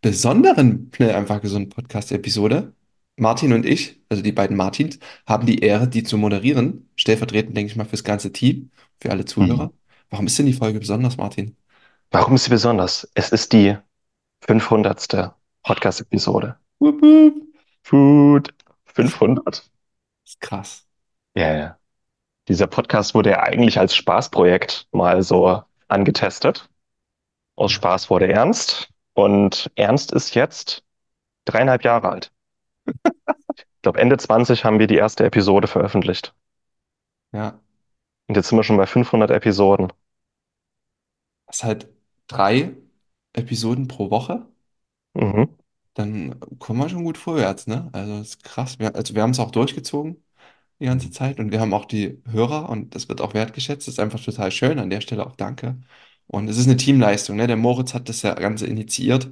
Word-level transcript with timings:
besonderen 0.00 0.90
Schnell 0.94 1.14
einfach 1.14 1.40
gesund 1.40 1.74
Podcast-Episode. 1.74 2.74
Martin 3.16 3.52
und 3.52 3.66
ich, 3.66 4.00
also 4.08 4.22
die 4.22 4.32
beiden 4.32 4.56
Martins, 4.56 4.98
haben 5.26 5.46
die 5.46 5.58
Ehre, 5.60 5.88
die 5.88 6.02
zu 6.04 6.16
moderieren. 6.18 6.88
Stellvertretend, 6.96 7.56
denke 7.56 7.70
ich 7.70 7.76
mal, 7.76 7.84
fürs 7.84 8.04
ganze 8.04 8.32
Team, 8.32 8.70
für 9.00 9.10
alle 9.10 9.24
Mhm. 9.24 9.26
Zuhörer. 9.26 9.72
Warum 10.10 10.26
ist 10.26 10.38
denn 10.38 10.46
die 10.46 10.52
Folge 10.54 10.78
besonders, 10.80 11.16
Martin? 11.16 11.56
Warum 12.10 12.34
ist 12.34 12.44
sie 12.44 12.50
besonders? 12.50 13.08
Es 13.14 13.30
ist 13.32 13.52
die 13.52 13.76
500. 14.42 15.34
Podcast-Episode. 15.62 16.56
Wup, 16.78 17.02
wup. 17.02 17.34
Food. 17.84 18.54
Das 18.94 18.94
500. 18.94 19.70
ist 20.26 20.40
krass. 20.40 20.86
Ja, 21.34 21.54
ja. 21.56 21.78
Dieser 22.48 22.66
Podcast 22.66 23.14
wurde 23.14 23.30
ja 23.30 23.40
eigentlich 23.42 23.78
als 23.78 23.94
Spaßprojekt 23.96 24.88
mal 24.92 25.22
so 25.22 25.62
angetestet. 25.88 26.68
Aus 27.56 27.72
Spaß 27.72 28.10
wurde 28.10 28.32
Ernst. 28.32 28.90
Und 29.24 29.70
Ernst 29.76 30.12
ist 30.12 30.34
jetzt 30.34 30.84
dreieinhalb 31.46 31.84
Jahre 31.84 32.10
alt. 32.10 32.32
Ich 33.78 33.82
glaube, 33.82 33.98
Ende 34.00 34.16
20 34.16 34.64
haben 34.64 34.78
wir 34.78 34.86
die 34.86 34.96
erste 34.96 35.24
Episode 35.24 35.66
veröffentlicht. 35.66 36.34
ja. 37.32 37.60
Und 38.28 38.36
jetzt 38.36 38.48
sind 38.48 38.56
wir 38.58 38.62
schon 38.64 38.78
bei 38.78 38.86
500 38.86 39.30
Episoden. 39.30 39.92
Das 41.46 41.56
ist 41.58 41.64
halt 41.64 41.88
drei 42.28 42.74
Episoden 43.34 43.88
pro 43.88 44.10
Woche. 44.10 44.48
Mhm. 45.14 45.56
Dann 45.94 46.38
kommen 46.58 46.78
wir 46.80 46.88
schon 46.88 47.04
gut 47.04 47.18
vorwärts, 47.18 47.66
ne? 47.66 47.90
Also, 47.92 48.18
das 48.18 48.28
ist 48.30 48.44
krass. 48.44 48.78
Wir, 48.78 48.94
also, 48.94 49.14
wir 49.14 49.22
haben 49.22 49.30
es 49.30 49.40
auch 49.40 49.50
durchgezogen. 49.50 50.22
die 50.80 50.86
ganze 50.86 51.10
Zeit 51.12 51.40
und 51.40 51.52
wir 51.52 51.60
haben 51.60 51.74
auch 51.74 51.86
die 51.86 52.22
Hörer 52.26 52.68
und 52.70 52.94
das 52.96 53.08
wird 53.08 53.20
auch 53.22 53.34
wertgeschätzt. 53.34 53.88
Das 53.88 53.94
ist 53.96 54.00
einfach 54.00 54.20
total 54.24 54.52
schön. 54.52 54.78
An 54.80 54.90
der 54.90 55.00
Stelle 55.02 55.26
auch 55.26 55.36
danke. 55.36 55.80
Und 56.30 56.48
es 56.48 56.58
ist 56.58 56.66
eine 56.66 56.76
Teamleistung, 56.76 57.36
ne? 57.36 57.46
Der 57.46 57.56
Moritz 57.56 57.94
hat 57.94 58.08
das 58.08 58.22
ja 58.22 58.34
Ganze 58.34 58.66
initiiert 58.66 59.30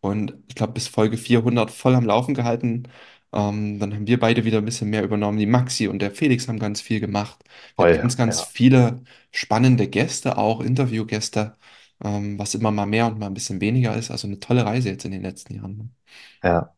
und 0.00 0.34
ich 0.48 0.54
glaube 0.54 0.74
bis 0.74 0.88
Folge 0.88 1.16
400 1.16 1.70
voll 1.70 1.94
am 1.94 2.04
Laufen 2.06 2.34
gehalten. 2.34 2.84
Ähm, 3.32 3.78
dann 3.80 3.94
haben 3.94 4.06
wir 4.06 4.20
beide 4.20 4.44
wieder 4.44 4.58
ein 4.58 4.64
bisschen 4.64 4.90
mehr 4.90 5.02
übernommen. 5.04 5.38
Die 5.38 5.46
Maxi 5.46 5.88
und 5.88 6.00
der 6.00 6.10
Felix 6.12 6.48
haben 6.48 6.58
ganz 6.58 6.80
viel 6.80 7.00
gemacht. 7.00 7.42
Wir 7.76 7.84
hatten 7.86 7.94
Voll, 7.94 7.96
ganz, 7.96 8.16
ganz 8.16 8.40
ja. 8.40 8.46
viele 8.46 9.02
spannende 9.32 9.88
Gäste, 9.88 10.38
auch 10.38 10.60
Interviewgäste, 10.60 11.56
ähm, 12.04 12.38
was 12.38 12.54
immer 12.54 12.70
mal 12.70 12.86
mehr 12.86 13.06
und 13.06 13.18
mal 13.18 13.26
ein 13.26 13.34
bisschen 13.34 13.60
weniger 13.60 13.96
ist. 13.96 14.10
Also 14.10 14.26
eine 14.28 14.40
tolle 14.40 14.64
Reise 14.66 14.90
jetzt 14.90 15.04
in 15.04 15.12
den 15.12 15.22
letzten 15.22 15.54
Jahren. 15.54 15.76
ne? 15.78 15.90
Ja. 16.42 16.74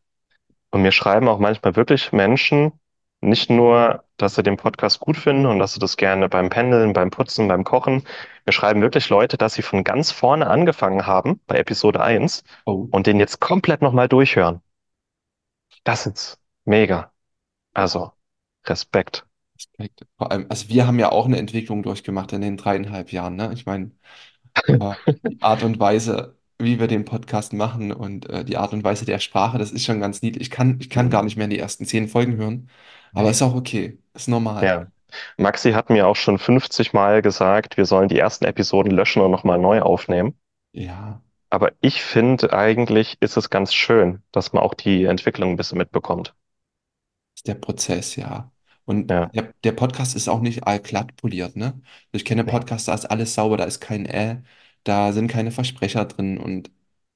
Und 0.71 0.81
mir 0.83 0.91
schreiben 0.93 1.27
auch 1.29 1.39
manchmal 1.39 1.75
wirklich 1.75 2.11
Menschen, 2.13 2.73
nicht 3.21 3.49
nur, 3.49 4.03
dass 4.17 4.35
sie 4.35 4.43
den 4.43 4.57
Podcast 4.57 4.99
gut 4.99 5.17
finden 5.17 5.45
und 5.45 5.59
dass 5.59 5.73
sie 5.73 5.79
das 5.79 5.97
gerne 5.97 6.29
beim 6.29 6.49
Pendeln, 6.49 6.93
beim 6.93 7.11
Putzen, 7.11 7.47
beim 7.47 7.63
Kochen. 7.63 8.03
Mir 8.45 8.53
schreiben 8.53 8.81
wirklich 8.81 9.09
Leute, 9.09 9.37
dass 9.37 9.53
sie 9.55 9.61
von 9.61 9.83
ganz 9.83 10.11
vorne 10.11 10.47
angefangen 10.47 11.05
haben, 11.07 11.39
bei 11.47 11.57
Episode 11.57 12.01
eins 12.01 12.43
Oh. 12.65 12.87
und 12.91 13.07
den 13.07 13.19
jetzt 13.19 13.39
komplett 13.39 13.81
nochmal 13.81 14.07
durchhören. 14.09 14.61
Das 15.83 16.05
ist 16.05 16.39
mega. 16.65 17.11
Also, 17.73 18.13
Respekt. 18.65 19.25
Respekt. 19.55 20.05
Vor 20.17 20.31
allem, 20.31 20.45
also 20.49 20.69
wir 20.69 20.87
haben 20.87 20.99
ja 20.99 21.11
auch 21.11 21.25
eine 21.25 21.37
Entwicklung 21.37 21.83
durchgemacht 21.83 22.31
in 22.33 22.41
den 22.41 22.57
dreieinhalb 22.57 23.11
Jahren, 23.11 23.35
ne? 23.35 23.51
Ich 23.53 23.65
meine, 23.65 23.91
die 25.29 25.37
Art 25.41 25.63
und 25.63 25.79
Weise, 25.79 26.37
wie 26.59 26.79
wir 26.79 26.87
den 26.87 27.05
Podcast 27.05 27.53
machen 27.53 27.91
und 27.91 28.29
äh, 28.29 28.45
die 28.45 28.57
Art 28.57 28.73
und 28.73 28.83
Weise 28.83 29.05
der 29.05 29.19
Sprache, 29.19 29.57
das 29.57 29.71
ist 29.71 29.85
schon 29.85 29.99
ganz 30.01 30.21
niedlich. 30.21 30.43
Ich 30.43 30.51
kann, 30.51 30.79
ich 30.81 30.89
kann 30.89 31.09
gar 31.09 31.23
nicht 31.23 31.37
mehr 31.37 31.45
in 31.45 31.51
die 31.51 31.59
ersten 31.59 31.85
zehn 31.85 32.07
Folgen 32.09 32.37
hören, 32.37 32.69
aber 33.13 33.31
ist 33.31 33.41
Nee. 33.41 33.43
auch 33.43 33.55
okay, 33.55 33.99
ist 34.13 34.27
normal. 34.27 34.73
Ja. 34.73 34.87
Maxi 35.37 35.71
hat 35.73 35.89
mir 35.89 36.07
auch 36.07 36.15
schon 36.15 36.37
50 36.39 36.93
Mal 36.93 37.21
gesagt, 37.21 37.75
wir 37.77 37.85
sollen 37.85 38.07
die 38.09 38.19
ersten 38.19 38.45
Episoden 38.45 38.91
löschen 38.91 39.21
und 39.21 39.31
nochmal 39.31 39.57
neu 39.59 39.81
aufnehmen. 39.81 40.39
Ja, 40.73 41.21
Aber 41.51 41.73
ich 41.81 42.01
finde, 42.01 42.53
eigentlich 42.53 43.17
ist 43.19 43.37
es 43.37 43.51
ganz 43.51 43.71
schön, 43.71 44.23
dass 44.31 44.51
man 44.51 44.63
auch 44.63 44.73
die 44.73 45.03
Entwicklung 45.05 45.51
ein 45.51 45.57
bisschen 45.57 45.77
mitbekommt. 45.77 46.33
ist 47.35 47.47
der 47.47 47.55
Prozess, 47.55 48.15
ja. 48.15 48.51
Und 48.85 49.09
Ja. 49.09 49.31
der, 49.33 49.53
der 49.63 49.71
Podcast 49.73 50.15
ist 50.15 50.27
auch 50.29 50.41
nicht 50.41 50.63
allglatt 50.65 51.15
poliert, 51.15 51.55
ne? 51.55 51.81
Ich 52.11 52.25
kenne 52.25 52.43
Nee. 52.43 52.43
Podcasts, 52.43 52.85
da 52.87 52.93
ist 52.95 53.05
alles 53.05 53.33
sauber, 53.35 53.57
da 53.57 53.65
ist 53.65 53.79
kein 53.79 54.05
Äh, 54.05 54.41
da 54.83 55.11
sind 55.13 55.27
keine 55.27 55.51
Versprecher 55.51 56.05
drin 56.05 56.37
und 56.37 56.71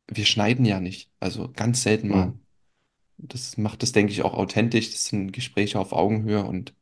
wir 0.08 0.26
schneiden 0.26 0.66
ja 0.66 0.80
nicht, 0.80 1.10
also 1.20 1.52
ganz 1.52 1.82
selten 1.84 2.10
mal. 2.10 2.34
Mhm. 2.34 2.43
Das 3.28 3.58
macht 3.58 3.82
es, 3.84 3.92
denke 3.92 4.12
ich, 4.14 4.22
auch 4.24 4.34
authentisch. 4.36 4.92
Das 4.92 5.06
sind 5.06 5.32
Gespräche 5.32 5.80
auf 5.80 5.94
Augenhöhe 5.94 6.44
und 6.44 6.74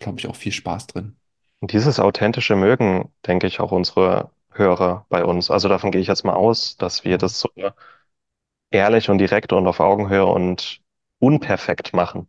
glaube 0.00 0.18
ich 0.20 0.26
auch 0.28 0.36
viel 0.36 0.52
Spaß 0.52 0.86
drin. 0.88 1.16
Und 1.60 1.72
dieses 1.72 2.00
Authentische 2.00 2.56
mögen, 2.56 3.12
denke 3.26 3.46
ich, 3.46 3.60
auch 3.60 3.70
unsere 3.72 4.30
Hörer 4.50 5.06
bei 5.08 5.24
uns. 5.24 5.50
Also 5.50 5.68
davon 5.68 5.90
gehe 5.92 6.00
ich 6.00 6.08
jetzt 6.08 6.24
mal 6.24 6.34
aus, 6.34 6.76
dass 6.76 7.04
wir 7.04 7.16
das 7.18 7.38
so 7.40 7.48
ehrlich 8.70 9.10
und 9.10 9.18
direkt 9.18 9.52
und 9.52 9.66
auf 9.66 9.78
Augenhöhe 9.80 10.24
und 10.26 10.80
unperfekt 11.18 11.92
machen. 11.92 12.28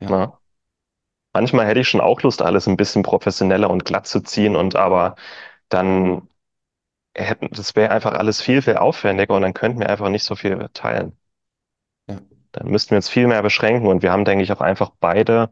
ja, 0.00 0.08
Ne? 0.08 0.32
Manchmal 1.34 1.66
hätte 1.66 1.80
ich 1.80 1.88
schon 1.88 2.00
auch 2.00 2.22
Lust, 2.22 2.42
alles 2.42 2.66
ein 2.68 2.76
bisschen 2.76 3.02
professioneller 3.02 3.68
und 3.70 3.84
glatt 3.84 4.06
zu 4.06 4.20
ziehen 4.20 4.56
und 4.56 4.76
aber 4.76 5.16
dann 5.68 6.28
hätten, 7.16 7.50
das 7.52 7.76
wäre 7.76 7.92
einfach 7.92 8.14
alles 8.14 8.42
viel, 8.42 8.62
viel 8.62 8.76
aufwendiger 8.78 9.34
und 9.36 9.42
dann 9.42 9.54
könnten 9.54 9.80
wir 9.80 9.90
einfach 9.90 10.10
nicht 10.10 10.24
so 10.24 10.36
viel 10.36 10.68
teilen. 10.74 11.18
Ja, 12.08 12.20
Dann 12.52 12.68
müssten 12.70 12.90
wir 12.92 12.96
uns 12.96 13.08
viel 13.08 13.26
mehr 13.26 13.42
beschränken 13.42 13.86
und 13.88 14.02
wir 14.02 14.12
haben, 14.12 14.24
denke 14.24 14.44
ich, 14.44 14.52
auch 14.52 14.60
einfach 14.60 14.90
beide 15.00 15.50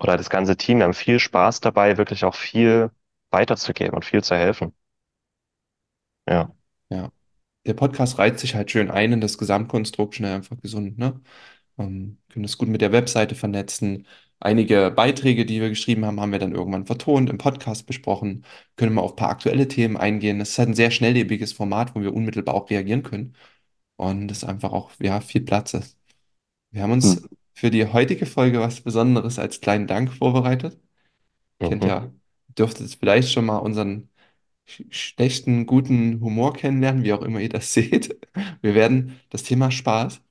oder 0.00 0.16
das 0.16 0.30
ganze 0.30 0.56
Team, 0.56 0.82
haben 0.82 0.94
viel 0.94 1.20
Spaß 1.20 1.60
dabei, 1.60 1.98
wirklich 1.98 2.24
auch 2.24 2.34
viel 2.34 2.90
weiterzugeben 3.30 3.94
und 3.96 4.04
viel 4.04 4.22
zu 4.24 4.36
helfen. 4.36 4.74
Ja. 6.28 6.54
ja. 6.90 7.12
Der 7.66 7.74
Podcast 7.74 8.18
reiht 8.18 8.40
sich 8.40 8.54
halt 8.56 8.70
schön 8.70 8.90
ein 8.90 9.12
in 9.14 9.22
das 9.22 9.38
Gesamtkonstrukt, 9.38 10.16
schnell 10.16 10.34
einfach 10.36 10.60
gesund, 10.60 10.98
ne? 10.98 11.20
Ähm, 11.78 12.20
können 12.30 12.44
das 12.44 12.58
gut 12.58 12.68
mit 12.68 12.82
der 12.82 12.92
Webseite 12.92 13.34
vernetzen. 13.36 14.06
Einige 14.40 14.92
Beiträge, 14.92 15.46
die 15.46 15.60
wir 15.60 15.70
geschrieben 15.70 16.06
haben, 16.06 16.20
haben 16.20 16.32
wir 16.32 16.40
dann 16.40 16.54
irgendwann 16.54 16.86
vertont, 16.86 17.30
im 17.30 17.38
Podcast 17.38 17.86
besprochen, 17.86 18.44
können 18.76 18.94
wir 18.94 19.02
auf 19.02 19.12
ein 19.12 19.16
paar 19.16 19.30
aktuelle 19.30 19.68
Themen 19.68 19.96
eingehen. 19.98 20.40
Es 20.40 20.50
ist 20.52 20.58
halt 20.58 20.70
ein 20.70 20.74
sehr 20.74 20.92
schnelllebiges 20.92 21.52
Format, 21.54 21.94
wo 21.96 22.02
wir 22.02 22.14
unmittelbar 22.14 22.54
auch 22.56 22.70
reagieren 22.70 23.02
können 23.04 23.36
und 24.02 24.30
es 24.30 24.44
einfach 24.44 24.72
auch, 24.72 24.92
ja, 25.00 25.20
viel 25.20 25.42
Platz 25.42 25.74
ist. 25.74 25.98
Wir 26.70 26.82
haben 26.82 26.92
Hm. 27.02 27.12
uns 27.12 27.22
für 27.54 27.70
die 27.70 27.86
heutige 27.86 28.26
Folge 28.26 28.60
was 28.60 28.80
Besonderes 28.82 29.38
als 29.38 29.60
kleinen 29.60 29.86
Dank 29.86 30.12
vorbereitet. 30.14 30.78
Kennt 31.62 31.84
Mhm. 31.84 31.86
ja, 31.86 32.12
dürftet 32.58 32.94
vielleicht 33.00 33.32
schon 33.32 33.46
mal 33.46 33.58
unseren 33.58 34.08
sch 34.66 34.82
schlechten, 34.90 35.66
guten 35.66 36.20
Humor 36.20 36.54
kennenlernen, 36.54 37.04
wie 37.04 37.12
auch 37.14 37.22
immer 37.22 37.40
ihr 37.40 37.48
das 37.50 37.72
seht. 37.74 38.16
Wir 38.62 38.74
werden 38.76 39.20
das 39.30 39.42
Thema 39.44 39.70
Spaß, 39.72 40.18
äh, 40.18 40.22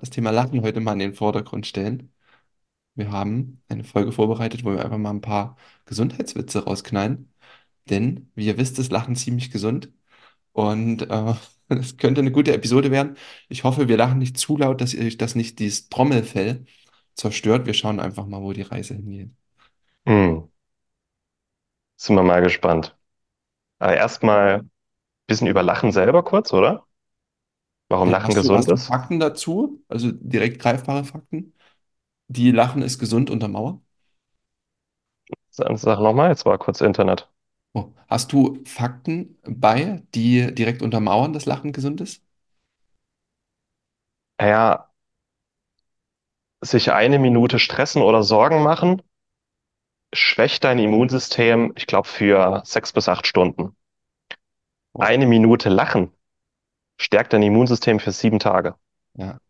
das 0.00 0.10
Thema 0.10 0.30
Lachen 0.32 0.62
heute 0.62 0.80
mal 0.80 0.94
in 0.94 1.00
den 1.00 1.14
Vordergrund 1.14 1.66
stellen. 1.66 2.12
Wir 2.94 3.10
haben 3.12 3.62
eine 3.68 3.84
Folge 3.84 4.12
vorbereitet, 4.12 4.64
wo 4.64 4.72
wir 4.72 4.84
einfach 4.84 4.98
mal 4.98 5.10
ein 5.10 5.20
paar 5.20 5.56
Gesundheitswitze 5.86 6.64
rausknallen. 6.64 7.32
Denn, 7.90 8.30
wie 8.36 8.46
ihr 8.46 8.58
wisst, 8.58 8.78
ist 8.78 8.92
Lachen 8.92 9.16
ziemlich 9.16 9.50
gesund. 9.50 9.92
Und 10.52 11.02
äh, 11.04 11.34
es 11.70 11.96
könnte 11.96 12.20
eine 12.20 12.32
gute 12.32 12.52
Episode 12.54 12.90
werden. 12.90 13.16
Ich 13.48 13.64
hoffe, 13.64 13.88
wir 13.88 13.96
lachen 13.96 14.18
nicht 14.18 14.38
zu 14.38 14.56
laut, 14.56 14.80
dass 14.80 14.94
ihr 14.94 15.04
euch 15.04 15.16
das 15.18 15.34
nicht 15.34 15.58
dieses 15.58 15.88
Trommelfell 15.88 16.66
zerstört. 17.14 17.66
Wir 17.66 17.74
schauen 17.74 18.00
einfach 18.00 18.26
mal, 18.26 18.42
wo 18.42 18.52
die 18.52 18.62
Reise 18.62 18.94
hingeht. 18.94 19.30
Hm. 20.06 20.50
Sind 21.96 22.16
wir 22.16 22.22
mal 22.24 22.42
gespannt. 22.42 22.96
Aber 23.80 23.96
erstmal 23.96 24.60
ein 24.60 24.70
bisschen 25.28 25.48
über 25.48 25.62
Lachen 25.64 25.92
selber 25.92 26.24
kurz, 26.24 26.52
oder? 26.54 26.86
Warum 27.90 28.08
Ja, 28.08 28.10
Lachen 28.10 28.32
hast 28.32 28.42
du, 28.42 28.48
gesund 28.48 28.54
hast 28.54 28.70
du 28.70 28.76
ist? 28.76 28.86
Fakten 28.86 29.20
dazu? 29.20 29.84
Also 29.88 30.10
direkt 30.12 30.58
greifbare 30.60 31.04
Fakten? 31.04 31.54
Die 32.28 32.50
Lachen 32.52 32.82
ist 32.82 32.98
gesund 32.98 33.30
untermauert? 33.30 33.80
Sag 35.50 35.78
sag 35.78 36.00
nochmal, 36.00 36.30
jetzt 36.30 36.44
war 36.44 36.58
kurz 36.58 36.80
Internet. 36.80 37.30
Oh. 37.72 37.92
Hast 38.08 38.32
du 38.32 38.62
Fakten 38.64 39.38
bei, 39.44 40.02
die 40.14 40.54
direkt 40.54 40.82
untermauern, 40.82 41.32
dass 41.32 41.46
Lachen 41.46 41.72
gesund 41.72 42.00
ist? 42.00 42.22
Ja, 44.38 44.90
sich 46.62 46.92
eine 46.92 47.18
Minute 47.18 47.58
stressen 47.58 48.02
oder 48.02 48.22
Sorgen 48.22 48.62
machen, 48.62 49.02
schwächt 50.12 50.64
dein 50.64 50.78
Immunsystem, 50.78 51.72
ich 51.76 51.86
glaube, 51.86 52.08
für 52.08 52.62
sechs 52.64 52.92
bis 52.92 53.08
acht 53.08 53.26
Stunden. 53.26 53.76
Oh. 54.92 55.00
Eine 55.00 55.26
Minute 55.26 55.68
lachen 55.68 56.12
stärkt 57.00 57.32
dein 57.32 57.42
Immunsystem 57.42 57.98
für 57.98 58.12
sieben 58.12 58.38
Tage. 58.38 58.74
Ja, 59.14 59.40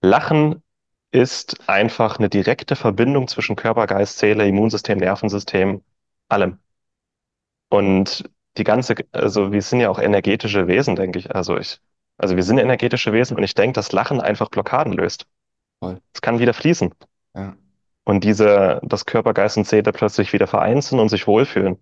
Lachen 0.00 0.62
ist 1.10 1.68
einfach 1.68 2.18
eine 2.18 2.28
direkte 2.28 2.76
Verbindung 2.76 3.28
zwischen 3.28 3.56
Körper, 3.56 3.86
Geist, 3.86 4.18
Seele, 4.18 4.46
Immunsystem, 4.46 4.98
Nervensystem, 4.98 5.82
allem. 6.28 6.58
Und 7.68 8.24
die 8.56 8.64
ganze, 8.64 8.94
also 9.12 9.52
wir 9.52 9.62
sind 9.62 9.80
ja 9.80 9.90
auch 9.90 9.98
energetische 9.98 10.66
Wesen, 10.68 10.96
denke 10.96 11.18
ich. 11.18 11.34
Also 11.34 11.56
ich, 11.58 11.80
also 12.18 12.36
wir 12.36 12.42
sind 12.42 12.58
energetische 12.58 13.12
Wesen 13.12 13.36
und 13.36 13.42
ich 13.42 13.54
denke, 13.54 13.74
dass 13.74 13.92
Lachen 13.92 14.20
einfach 14.20 14.48
Blockaden 14.48 14.92
löst. 14.92 15.26
voll. 15.80 16.00
Es 16.14 16.22
kann 16.22 16.38
wieder 16.38 16.54
fließen. 16.54 16.94
Ja, 17.34 17.56
Und 18.04 18.24
diese, 18.24 18.80
dass 18.82 19.06
Körper, 19.06 19.34
Geist 19.34 19.56
und 19.56 19.66
Seele 19.66 19.92
plötzlich 19.92 20.32
wieder 20.32 20.46
vereint 20.46 20.84
sind 20.84 21.00
und 21.00 21.08
sich 21.08 21.26
wohlfühlen. 21.26 21.78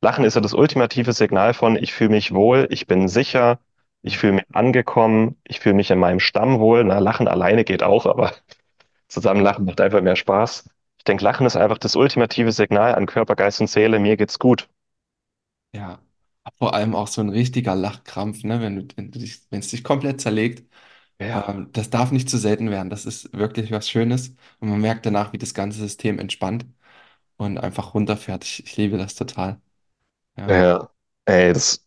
Lachen 0.00 0.24
ist 0.24 0.34
ja 0.34 0.40
das 0.40 0.54
ultimative 0.54 1.12
Signal 1.12 1.54
von, 1.54 1.76
ich 1.76 1.92
fühle 1.94 2.10
mich 2.10 2.34
wohl, 2.34 2.66
ich 2.70 2.86
bin 2.86 3.08
sicher, 3.08 3.60
ich 4.02 4.18
fühle 4.18 4.34
mich 4.34 4.44
angekommen, 4.52 5.36
ich 5.44 5.60
fühle 5.60 5.74
mich 5.76 5.90
in 5.90 5.98
meinem 5.98 6.20
Stamm 6.20 6.60
wohl. 6.60 6.84
Na, 6.84 6.98
Lachen 7.00 7.28
alleine 7.28 7.64
geht 7.64 7.82
auch, 7.82 8.06
aber 8.06 8.32
zusammen 9.08 9.42
lachen 9.42 9.64
macht 9.66 9.80
einfach 9.80 10.02
mehr 10.02 10.16
Spaß. 10.16 10.70
Ich 10.98 11.04
denke, 11.04 11.24
Lachen 11.24 11.46
ist 11.46 11.56
einfach 11.56 11.78
das 11.78 11.96
ultimative 11.96 12.52
Signal 12.52 12.94
an 12.94 13.06
Körper, 13.06 13.36
Geist 13.36 13.60
und 13.60 13.68
Seele, 13.68 13.98
mir 14.00 14.16
geht's 14.16 14.38
gut. 14.38 14.68
Ja. 15.72 16.02
Vor 16.58 16.74
allem 16.74 16.94
auch 16.94 17.08
so 17.08 17.20
ein 17.20 17.28
richtiger 17.28 17.74
Lachkrampf, 17.74 18.42
ne? 18.44 18.60
Wenn 18.60 18.76
du, 18.88 18.96
wenn 18.96 19.10
du 19.10 19.18
dich, 19.18 19.42
wenn 19.50 19.60
es 19.60 19.68
dich 19.68 19.84
komplett 19.84 20.20
zerlegt. 20.20 20.64
Ja. 21.20 21.48
Ähm, 21.48 21.70
das 21.72 21.90
darf 21.90 22.10
nicht 22.12 22.30
zu 22.30 22.38
selten 22.38 22.70
werden. 22.70 22.90
Das 22.90 23.06
ist 23.06 23.32
wirklich 23.34 23.70
was 23.72 23.88
Schönes. 23.90 24.30
Und 24.60 24.70
man 24.70 24.80
merkt 24.80 25.06
danach, 25.06 25.32
wie 25.32 25.38
das 25.38 25.54
ganze 25.54 25.78
System 25.80 26.18
entspannt 26.18 26.66
und 27.38 27.58
einfach 27.58 27.94
runterfährt. 27.94 28.44
Ich, 28.44 28.64
ich 28.66 28.76
liebe 28.78 28.98
das 28.98 29.14
total. 29.16 29.60
Ja, 30.38 30.50
Ja, 30.50 30.88
ey, 31.26 31.52
das, 31.52 31.84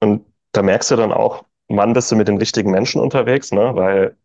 und 0.00 0.26
da 0.52 0.62
merkst 0.62 0.90
du 0.92 0.96
dann 0.96 1.12
auch, 1.12 1.46
wann 1.68 1.92
bist 1.94 2.10
du 2.12 2.16
mit 2.16 2.28
den 2.28 2.38
richtigen 2.38 2.70
Menschen 2.70 3.00
unterwegs, 3.02 3.52
ne? 3.52 3.74
Weil, 3.76 4.16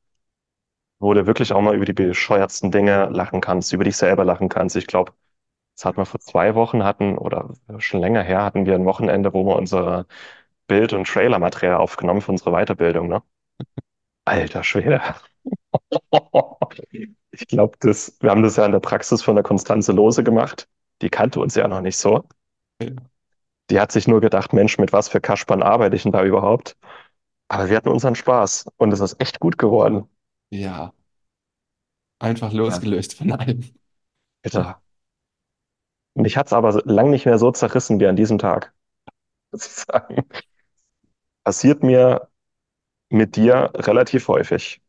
wo 0.99 1.13
du 1.13 1.25
wirklich 1.27 1.53
auch 1.53 1.61
mal 1.61 1.75
über 1.75 1.85
die 1.85 1.93
bescheuertsten 1.93 2.71
Dinge 2.71 3.09
lachen 3.09 3.41
kannst, 3.41 3.71
über 3.73 3.83
dich 3.83 3.97
selber 3.97 4.25
lachen 4.25 4.49
kannst. 4.49 4.75
Ich 4.75 4.87
glaube, 4.87 5.13
das 5.79 5.85
hatten 5.85 5.97
wir 5.97 6.05
vor 6.05 6.19
zwei 6.19 6.55
Wochen 6.55 6.83
hatten, 6.83 7.17
oder 7.17 7.53
schon 7.79 8.01
länger 8.01 8.23
her, 8.23 8.43
hatten 8.43 8.65
wir 8.65 8.75
ein 8.75 8.85
Wochenende, 8.85 9.33
wo 9.33 9.45
wir 9.45 9.55
unser 9.55 10.07
Bild- 10.67 10.93
und 10.93 11.07
Trailermaterial 11.07 11.75
aufgenommen 11.77 12.21
für 12.21 12.31
unsere 12.33 12.51
Weiterbildung, 12.51 13.07
ne? 13.09 13.23
Alter 14.25 14.63
Schwede. 14.63 15.01
Ich 17.31 17.47
glaube, 17.47 17.77
das, 17.79 18.17
wir 18.21 18.31
haben 18.31 18.43
das 18.43 18.55
ja 18.57 18.65
in 18.65 18.71
der 18.71 18.79
Praxis 18.79 19.21
von 19.21 19.35
der 19.35 19.43
Konstanze 19.43 19.91
Lose 19.91 20.23
gemacht. 20.23 20.67
Die 21.01 21.09
kannte 21.09 21.39
uns 21.39 21.55
ja 21.55 21.67
noch 21.67 21.81
nicht 21.81 21.97
so. 21.97 22.23
ja, 22.79 23.09
Die 23.69 23.79
hat 23.79 23.91
sich 23.93 24.05
nur 24.07 24.19
gedacht, 24.21 24.51
Mensch, 24.53 24.77
mit 24.79 24.91
was 24.93 25.07
für 25.09 25.21
Kaspern 25.21 25.63
arbeite 25.63 25.95
ich 25.95 26.03
denn 26.03 26.11
da 26.11 26.23
überhaupt? 26.25 26.75
Aber 27.49 27.69
wir 27.69 27.77
hatten 27.77 27.89
unseren 27.89 28.15
Spaß 28.15 28.67
und 28.77 28.93
es 28.93 28.99
ist 29.01 29.21
echt 29.21 29.39
gut 29.39 29.57
geworden. 29.57 30.09
ja. 30.51 30.93
einfach 32.19 32.51
Ja. 32.51 32.57
losgelöst 32.57 33.13
von 33.15 33.31
allem. 33.33 33.63
Bitte. 34.43 34.75
Mich 36.19 36.37
hat's 36.37 36.53
aber 36.53 36.81
lang 36.85 37.09
nicht 37.09 37.25
mehr 37.25 37.37
so 37.39 37.51
zerrissen 37.51 37.99
wie 37.99 38.07
an 38.07 38.15
diesem 38.15 38.37
Tag, 38.39 38.73
muss 39.51 39.65
ich 39.67 39.73
sagen. 39.73 40.25
Passiert 41.43 41.83
mir 41.83 42.29
mit 43.09 43.35
dir 43.37 43.71
relativ 43.75 44.27
häufig, 44.29 44.81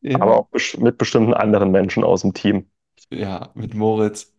Ja, 0.00 0.18
aber 0.18 0.36
auch 0.38 0.48
mit 0.78 0.96
bestimmten 0.98 1.34
anderen 1.34 1.70
Menschen 1.70 2.02
aus 2.04 2.22
dem 2.22 2.32
Team. 2.34 2.70
ja, 3.10 3.52
mit 3.54 3.74
Moritz, 3.74 4.32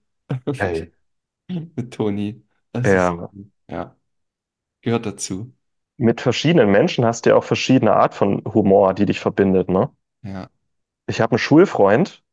Ey. 0.58 0.90
mit 1.50 1.94
Toni. 1.94 2.46
Das 2.72 2.94
ist, 2.94 3.14
Ja, 3.14 3.32
ja, 3.70 3.98
gehört 4.82 5.06
dazu. 5.08 5.54
mit 5.98 6.22
verschiedenen 6.22 6.70
Menschen 6.72 7.04
hast 7.04 7.26
du 7.26 7.32
ja 7.32 7.36
auch 7.36 7.44
verschiedene 7.44 7.94
Art 7.96 8.14
von 8.14 8.44
Humor, 8.46 8.94
die 8.94 9.08
dich 9.08 9.20
verbindet, 9.20 9.70
ne? 9.70 9.90
Ja, 10.22 10.50
Ich 11.08 11.22
habe 11.22 11.32
einen 11.34 11.40
Schulfreund, 11.40 12.24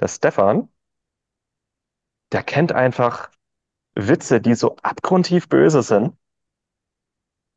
der 0.00 0.08
Stefan, 0.08 0.68
der 2.34 2.42
kennt 2.42 2.72
einfach 2.72 3.30
Witze, 3.94 4.40
die 4.42 4.56
so 4.56 4.76
abgrundtief 4.82 5.48
böse 5.48 5.82
sind, 5.82 6.14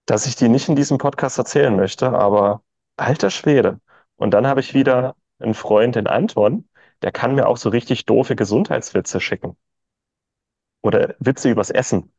dass 0.06 0.26
ich 0.26 0.36
die 0.36 0.50
nicht 0.50 0.70
in 0.70 0.76
diesem 0.76 0.98
Podcast 1.00 1.38
erzählen 1.38 1.76
möchte, 1.76 2.12
aber 2.12 2.64
alter 2.96 3.30
Schwede. 3.30 3.80
Und 4.16 4.32
dann 4.32 4.48
habe 4.48 4.60
ich 4.60 4.74
wieder 4.74 5.16
einen 5.40 5.54
Freund, 5.56 5.96
den 5.96 6.08
Anton, 6.08 6.70
der 7.02 7.12
kann 7.12 7.36
mir 7.36 7.48
auch 7.48 7.58
so 7.58 7.70
richtig 7.70 8.06
doofe 8.06 8.36
Gesundheitswitze 8.36 9.20
schicken. 9.20 9.58
Oder 10.82 11.16
Witze 11.20 11.50
übers 11.50 11.70
Essen, 11.70 12.12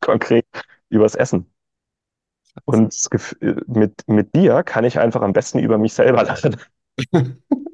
konkret 0.00 0.46
übers 0.90 1.14
Essen. 1.16 1.52
Und 2.64 2.92
Gef- 2.92 3.36
mit, 3.66 4.08
mit 4.08 4.34
dir 4.34 4.62
kann 4.62 4.84
ich 4.84 4.98
einfach 4.98 5.22
am 5.22 5.32
besten 5.32 5.58
über 5.58 5.78
mich 5.78 5.92
selber 5.92 6.22
lachen. 6.22 6.56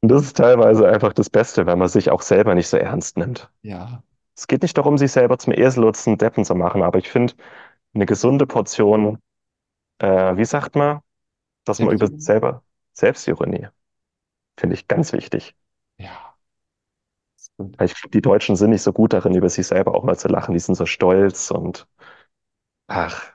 Und 0.00 0.10
das 0.10 0.22
ist 0.22 0.36
teilweise 0.36 0.88
einfach 0.88 1.12
das 1.12 1.30
Beste, 1.30 1.66
weil 1.66 1.76
man 1.76 1.88
sich 1.88 2.10
auch 2.10 2.22
selber 2.22 2.54
nicht 2.54 2.68
so 2.68 2.76
ernst 2.76 3.16
nimmt. 3.18 3.50
ja, 3.62 4.02
Es 4.36 4.46
geht 4.48 4.62
nicht 4.62 4.78
darum, 4.78 4.98
sich 4.98 5.12
selber 5.12 5.38
zum 5.38 5.52
Esel 5.54 5.84
oder 5.84 5.94
zum 5.94 6.18
Deppen 6.18 6.44
zu 6.44 6.54
machen, 6.54 6.82
aber 6.82 6.98
ich 6.98 7.10
finde, 7.10 7.34
eine 7.94 8.06
gesunde 8.06 8.46
Portion, 8.46 9.20
äh, 10.00 10.36
wie 10.36 10.44
sagt 10.46 10.76
man, 10.76 11.00
dass 11.64 11.82
man 11.82 11.94
über 11.94 12.08
sich 12.08 12.16
Selbstironie. 12.16 12.24
selber 12.24 12.64
Selbstironie, 12.94 13.68
finde 14.58 14.74
ich 14.76 14.88
ganz 14.88 15.12
wichtig. 15.12 15.56
ja. 15.98 16.38
Weil 17.58 17.86
ich 17.86 17.94
glaube, 17.94 18.10
die 18.10 18.20
Deutschen 18.22 18.56
sind 18.56 18.70
nicht 18.70 18.82
so 18.82 18.92
gut 18.92 19.12
darin, 19.12 19.34
über 19.34 19.48
sich 19.48 19.66
selber 19.66 19.94
auch 19.94 20.02
mal 20.04 20.16
zu 20.18 20.28
lachen. 20.28 20.54
Die 20.54 20.60
sind 20.60 20.74
so 20.76 20.86
stolz 20.86 21.50
und 21.50 21.86
ach, 22.88 23.32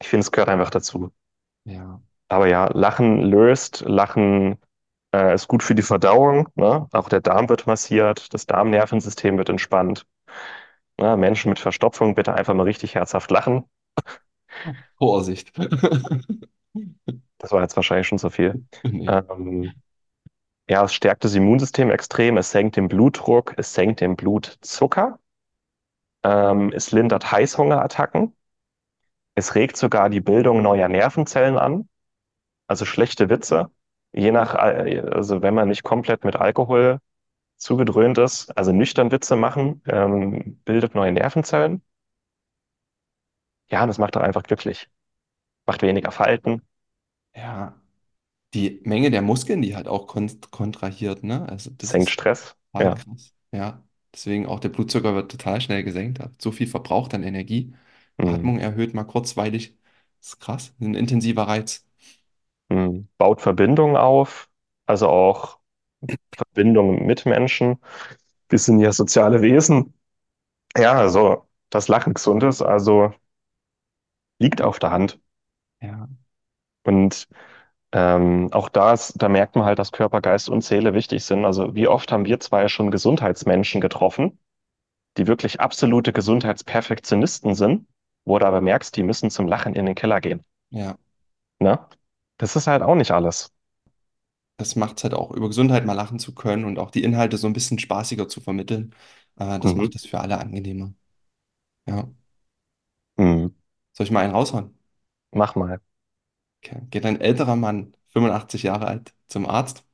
ich 0.00 0.08
finde, 0.08 0.22
es 0.22 0.32
gehört 0.32 0.48
einfach 0.50 0.70
dazu. 0.70 1.12
Ja, 1.64 2.00
Aber 2.28 2.46
ja, 2.48 2.66
Lachen 2.72 3.22
löst, 3.22 3.82
Lachen 3.86 4.58
äh, 5.14 5.34
ist 5.34 5.48
gut 5.48 5.62
für 5.62 5.74
die 5.74 5.82
Verdauung, 5.82 6.48
ne? 6.54 6.86
Auch 6.92 7.08
der 7.08 7.20
Darm 7.20 7.48
wird 7.48 7.66
massiert, 7.66 8.32
das 8.34 8.46
Darmnervensystem 8.46 9.38
wird 9.38 9.48
entspannt. 9.48 10.06
Ne? 10.98 11.16
Menschen 11.16 11.48
mit 11.48 11.58
Verstopfung 11.58 12.14
bitte 12.14 12.34
einfach 12.34 12.54
mal 12.54 12.64
richtig 12.64 12.94
herzhaft 12.94 13.30
lachen. 13.30 13.64
Vorsicht. 14.98 15.52
Das 17.38 17.52
war 17.52 17.62
jetzt 17.62 17.76
wahrscheinlich 17.76 18.08
schon 18.08 18.18
so 18.18 18.30
viel. 18.30 18.64
Nee. 18.82 19.06
Ähm, 19.08 19.72
ja, 20.68 20.84
es 20.84 20.92
stärkt 20.92 21.24
das 21.24 21.34
Immunsystem 21.34 21.90
extrem, 21.90 22.36
es 22.36 22.50
senkt 22.50 22.76
den 22.76 22.88
Blutdruck, 22.88 23.54
es 23.56 23.72
senkt 23.74 24.00
den 24.00 24.16
Blutzucker, 24.16 25.18
ähm, 26.24 26.72
es 26.74 26.92
lindert 26.92 27.32
Heißhungerattacken, 27.32 28.36
es 29.34 29.54
regt 29.54 29.76
sogar 29.76 30.10
die 30.10 30.20
Bildung 30.20 30.62
neuer 30.62 30.88
Nervenzellen 30.88 31.56
an, 31.58 31.88
also 32.66 32.84
schlechte 32.84 33.30
Witze, 33.30 33.70
je 34.18 34.32
nach, 34.32 34.54
Al- 34.54 35.10
also 35.14 35.42
wenn 35.42 35.54
man 35.54 35.68
nicht 35.68 35.82
komplett 35.84 36.24
mit 36.24 36.36
Alkohol 36.36 37.00
zugedröhnt 37.58 38.18
ist, 38.18 38.56
also 38.58 38.72
nüchtern 38.72 39.12
Witze 39.12 39.36
machen, 39.36 39.82
ähm, 39.88 40.60
bildet 40.64 40.94
neue 40.96 41.12
Nervenzellen. 41.12 41.82
Ja, 43.70 43.82
und 43.82 43.88
das 43.88 43.96
macht 43.98 44.14
doch 44.16 44.20
einfach 44.22 44.42
glücklich. 44.42 44.88
Macht 45.66 45.82
weniger 45.82 46.12
Falten, 46.12 46.62
Ja, 47.34 47.80
die 48.54 48.80
Menge 48.84 49.10
der 49.12 49.22
Muskeln, 49.22 49.62
die 49.62 49.76
halt 49.76 49.88
auch 49.88 50.08
kon 50.08 50.30
kontrahiert, 50.52 51.24
ne? 51.24 51.48
Also 51.48 51.70
das 51.72 51.92
senkt 51.92 52.10
ist 52.10 52.10
Stress. 52.10 52.54
total 52.72 52.94
Ja. 52.94 52.94
krass. 52.94 53.34
Ja, 53.52 53.84
deswegen 54.14 54.46
auch 54.46 54.60
der 54.60 54.70
Blutzucker 54.70 55.14
wird 55.16 55.32
total 55.32 55.62
schnell 55.62 55.84
gesenkt. 55.84 56.20
Hat 56.20 56.42
so 56.42 56.52
viel 56.52 56.68
verbraucht 56.68 57.14
an 57.14 57.24
Energie. 57.24 57.74
Hm. 58.20 58.34
Atmung 58.34 58.60
erhöht 58.60 58.94
mal 58.94 59.04
kurzweilig. 59.04 59.78
Das 60.20 60.30
ist 60.30 60.40
krass. 60.40 60.74
Ein 60.80 60.94
intensiver 60.96 61.44
Reiz. 61.48 61.87
Hm. 62.70 63.08
Baut 63.18 63.40
Verbindungen 63.40 63.96
auf, 63.96 64.48
also 64.86 65.08
auch 65.08 65.58
Verbindungen 66.36 67.06
mit 67.06 67.26
Menschen. 67.26 67.78
Wir 68.48 68.58
sind 68.58 68.80
ja 68.80 68.92
soziale 68.92 69.42
Wesen. 69.42 69.94
Ja, 70.76 70.94
also 70.94 71.48
das 71.70 71.88
Lachen 71.88 72.14
gesund 72.14 72.42
ist, 72.44 72.62
also 72.62 73.12
liegt 74.38 74.62
auf 74.62 74.78
der 74.78 74.90
Hand. 74.90 75.18
Ja, 75.80 76.08
Und 76.84 77.28
ähm, 77.92 78.50
auch 78.52 78.68
das, 78.68 79.14
da 79.16 79.28
merkt 79.28 79.56
man 79.56 79.64
halt, 79.64 79.78
dass 79.78 79.92
Körper, 79.92 80.20
Geist 80.20 80.48
und 80.50 80.62
Seele 80.64 80.94
wichtig 80.94 81.24
sind. 81.24 81.44
Also 81.44 81.74
wie 81.74 81.88
oft 81.88 82.12
haben 82.12 82.26
wir 82.26 82.40
zwei 82.40 82.68
schon 82.68 82.90
Gesundheitsmenschen 82.90 83.80
getroffen, 83.80 84.40
die 85.18 85.26
wirklich 85.26 85.60
absolute 85.60 86.12
Gesundheitsperfektionisten 86.12 87.54
sind, 87.54 87.88
wo 88.24 88.38
du 88.38 88.46
aber 88.46 88.60
merkst, 88.62 88.96
die 88.96 89.02
müssen 89.04 89.30
zum 89.30 89.48
Lachen 89.48 89.74
in 89.74 89.86
den 89.86 89.94
Keller 89.94 90.20
gehen. 90.20 90.44
ja. 90.70 90.98
Ne? 91.60 91.78
Das 92.38 92.56
ist 92.56 92.66
halt 92.66 92.82
auch 92.82 92.94
nicht 92.96 93.10
alles. 93.12 93.52
Das 94.56 94.74
macht 94.76 94.98
es 94.98 95.04
halt 95.04 95.14
auch, 95.14 95.30
über 95.30 95.48
Gesundheit 95.48 95.86
mal 95.86 95.92
lachen 95.94 96.18
zu 96.18 96.34
können 96.34 96.64
und 96.64 96.78
auch 96.78 96.90
die 96.90 97.02
Inhalte 97.04 97.36
so 97.38 97.46
ein 97.46 97.52
bisschen 97.52 97.78
spaßiger 97.78 98.28
zu 98.28 98.40
vermitteln. 98.40 98.94
Äh, 99.36 99.60
das 99.60 99.74
Mhm. 99.74 99.76
macht 99.76 99.94
es 99.94 100.04
für 100.06 100.20
alle 100.20 100.38
angenehmer. 100.38 100.94
Ja. 101.86 102.08
Hm. 103.18 103.48
Soll 103.92 104.06
ich 104.06 104.10
mal 104.12 104.24
einen 104.24 104.32
raushauen? 104.34 104.78
Mach 105.32 105.54
mal. 105.54 105.80
Okay. 106.64 106.82
Geht 106.90 107.06
ein 107.06 107.20
älterer 107.20 107.56
Mann, 107.56 107.94
85 108.08 108.64
Jahre 108.64 108.86
alt, 108.88 109.14
zum 109.28 109.46
Arzt 109.46 109.84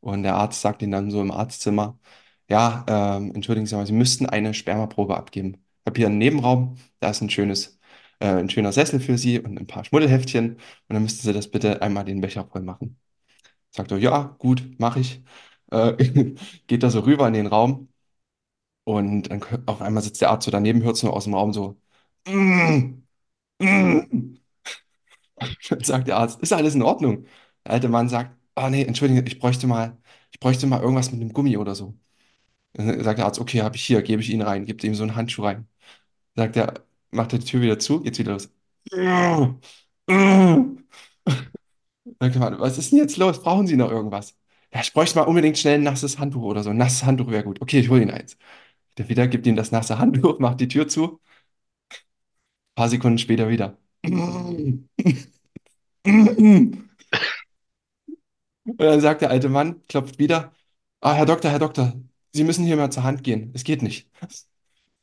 und 0.00 0.24
der 0.24 0.36
Arzt 0.36 0.62
sagt 0.62 0.82
ihm 0.82 0.92
dann 0.92 1.12
so 1.12 1.22
im 1.22 1.32
Arztzimmer, 1.32 1.98
ja, 2.50 2.86
ähm, 2.88 3.34
entschuldigen 3.36 3.66
Sie 3.66 3.76
mal, 3.76 3.86
Sie 3.86 3.94
müssten 3.94 4.26
eine 4.26 4.54
Spermaprobe 4.54 5.16
abgeben. 5.18 5.54
Ich 5.82 5.86
habe 5.88 5.98
hier 5.98 6.08
einen 6.08 6.18
Nebenraum, 6.18 6.78
da 7.00 7.10
ist 7.10 7.22
ein 7.22 7.30
schönes 7.30 7.79
äh, 8.20 8.26
ein 8.28 8.50
schöner 8.50 8.72
Sessel 8.72 9.00
für 9.00 9.18
Sie 9.18 9.40
und 9.40 9.58
ein 9.58 9.66
paar 9.68 9.84
Schmuddelheftchen. 9.84 10.52
Und 10.54 10.60
dann 10.88 11.02
müssten 11.02 11.22
Sie 11.26 11.32
das 11.34 11.48
bitte 11.50 11.82
einmal 11.82 12.04
den 12.06 12.20
Becher 12.22 12.46
voll 12.46 12.62
machen. 12.62 12.98
Sagt 13.72 13.92
er, 13.92 13.98
ja, 13.98 14.36
gut, 14.38 14.78
mache 14.80 15.00
ich. 15.00 15.22
Äh, 15.72 15.94
geht 16.68 16.82
da 16.82 16.90
so 16.90 17.00
rüber 17.00 17.28
in 17.28 17.34
den 17.34 17.46
Raum 17.48 17.88
und 18.84 19.24
dann 19.30 19.42
auf 19.66 19.82
einmal 19.82 20.02
sitzt 20.02 20.20
der 20.22 20.30
Arzt 20.30 20.44
so 20.46 20.50
daneben, 20.50 20.82
hört 20.82 20.96
es 20.96 21.02
nur 21.02 21.14
aus 21.14 21.24
dem 21.24 21.34
Raum 21.34 21.52
so, 21.52 21.80
mm, 22.28 23.02
mm. 23.60 24.36
Dann 25.68 25.80
sagt 25.84 26.08
der 26.08 26.16
Arzt, 26.16 26.40
ist 26.40 26.52
alles 26.52 26.74
in 26.74 26.82
Ordnung? 26.82 27.24
Der 27.64 27.72
alte 27.74 27.88
Mann 27.88 28.08
sagt, 28.08 28.36
ah 28.54 28.70
nee, 28.70 28.82
entschuldige, 28.84 29.22
ich 29.26 29.38
bräuchte 29.38 29.66
mal, 29.66 29.96
ich 30.32 30.40
bräuchte 30.40 30.66
mal 30.66 30.80
irgendwas 30.80 31.10
mit 31.12 31.20
einem 31.20 31.32
Gummi 31.32 31.56
oder 31.56 31.74
so. 31.74 31.94
Dann 32.74 33.02
sagt 33.04 33.18
der 33.18 33.26
Arzt, 33.26 33.40
okay, 33.40 33.62
habe 33.62 33.76
ich 33.76 33.84
hier, 33.84 34.02
gebe 34.02 34.22
ich 34.22 34.30
Ihnen 34.30 34.42
rein, 34.42 34.66
gibt 34.66 34.84
ihm 34.84 34.94
so 34.94 35.04
einen 35.04 35.16
Handschuh 35.16 35.44
rein. 35.44 35.68
Sagt 36.36 36.56
er, 36.56 36.84
macht 37.12 37.32
er 37.32 37.38
die 37.38 37.46
Tür 37.46 37.60
wieder 37.62 37.78
zu, 37.78 38.00
geht's 38.02 38.18
wieder 38.18 38.32
los. 38.32 38.50
Was 42.18 42.78
ist 42.78 42.92
denn 42.92 42.98
jetzt 42.98 43.16
los? 43.16 43.42
Brauchen 43.42 43.66
Sie 43.66 43.76
noch 43.76 43.90
irgendwas? 43.90 44.36
Ja, 44.72 44.80
ich 44.80 44.92
bräuchte 44.92 45.18
mal 45.18 45.24
unbedingt 45.26 45.58
schnell 45.58 45.74
ein 45.78 45.82
nasses 45.82 46.18
Handtuch 46.18 46.42
oder 46.42 46.62
so. 46.62 46.70
Ein 46.70 46.76
nasses 46.76 47.04
Handtuch 47.04 47.30
wäre 47.30 47.44
gut. 47.44 47.60
Okay, 47.60 47.80
ich 47.80 47.88
hole 47.88 48.02
Ihnen 48.02 48.10
eins. 48.10 48.36
Der 48.98 49.08
wieder 49.08 49.28
gibt 49.28 49.46
ihm 49.46 49.56
das 49.56 49.72
nasse 49.72 49.98
Handtuch, 49.98 50.38
macht 50.40 50.60
die 50.60 50.68
Tür 50.68 50.88
zu. 50.88 51.20
Ein 52.72 52.74
paar 52.74 52.88
Sekunden 52.88 53.18
später 53.18 53.48
wieder. 53.48 53.78
Und 54.04 54.88
dann 58.78 59.00
sagt 59.00 59.22
der 59.22 59.30
alte 59.30 59.48
Mann, 59.48 59.84
klopft 59.88 60.18
wieder, 60.18 60.52
ah, 61.00 61.14
Herr 61.14 61.26
Doktor, 61.26 61.50
Herr 61.50 61.58
Doktor, 61.58 61.94
Sie 62.32 62.44
müssen 62.44 62.64
hier 62.64 62.76
mal 62.76 62.90
zur 62.92 63.02
Hand 63.04 63.24
gehen. 63.24 63.50
Es 63.54 63.64
geht 63.64 63.82
nicht. 63.82 64.08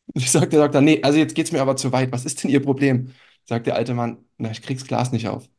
Ich 0.14 0.32
sag 0.32 0.50
der 0.50 0.62
Doktor, 0.64 0.82
nee, 0.82 1.02
also 1.04 1.18
jetzt 1.20 1.36
geht's 1.36 1.52
mir 1.52 1.62
aber 1.62 1.76
zu 1.76 1.92
weit. 1.92 2.12
Was 2.12 2.26
ist 2.26 2.44
denn 2.44 2.52
Ihr 2.52 2.62
Problem? 2.62 3.14
Sagt 3.46 3.68
der 3.68 3.76
alte 3.76 3.94
Mann, 3.94 4.26
na, 4.38 4.52
ich 4.52 4.62
krieg's 4.62 4.86
Glas 4.86 5.12
nicht 5.12 5.28
auf. 5.28 5.50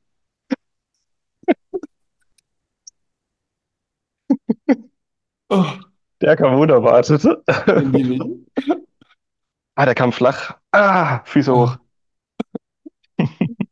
Oh, 5.51 5.67
Der 6.23 6.37
kam 6.37 6.59
unerwartet. 6.61 7.25
Ah, 9.77 9.87
der 9.87 9.95
kam 9.95 10.13
flach. 10.13 10.59
Ah, 10.73 11.23
Füße 11.25 11.55
hoch. 11.55 11.79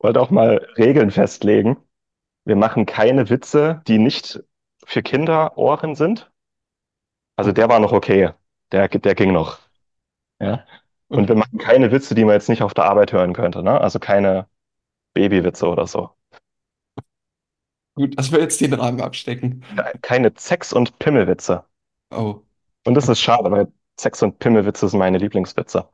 Wollte 0.00 0.20
auch 0.20 0.28
mal 0.30 0.56
Regeln 0.76 1.10
festlegen. 1.10 1.78
Wir 2.44 2.56
machen 2.56 2.86
keine 2.86 3.30
Witze, 3.30 3.82
die 3.88 3.98
nicht 3.98 4.42
für 4.86 5.02
Kinderohren 5.02 5.94
sind. 5.96 6.30
Also 7.36 7.52
der 7.52 7.68
war 7.68 7.78
noch 7.80 7.92
okay. 7.92 8.30
Der, 8.72 8.88
der 8.88 9.14
ging 9.14 9.32
noch. 9.32 9.58
Ja. 10.40 10.64
Und 11.08 11.28
wir 11.28 11.36
machen 11.36 11.58
keine 11.58 11.92
Witze, 11.92 12.14
die 12.14 12.24
man 12.24 12.34
jetzt 12.34 12.48
nicht 12.48 12.62
auf 12.62 12.74
der 12.74 12.84
Arbeit 12.84 13.12
hören 13.12 13.34
könnte, 13.34 13.62
ne? 13.62 13.80
Also 13.80 13.98
keine 13.98 14.48
Babywitze 15.14 15.66
oder 15.68 15.86
so. 15.86 16.10
Gut, 17.94 18.18
dass 18.18 18.32
wir 18.32 18.40
jetzt 18.40 18.60
den 18.60 18.72
Rahmen 18.72 19.02
abstecken. 19.02 19.62
Keine 20.00 20.32
Sex- 20.36 20.72
und 20.72 20.98
Pimmelwitze. 20.98 21.64
Oh, 22.10 22.40
Und 22.86 22.94
das 22.94 23.08
ist 23.08 23.20
schade, 23.20 23.50
weil 23.50 23.70
Sex- 24.00 24.22
und 24.22 24.38
Pimmelwitze 24.38 24.88
sind 24.88 24.98
meine 24.98 25.18
Lieblingswitze. 25.18 25.88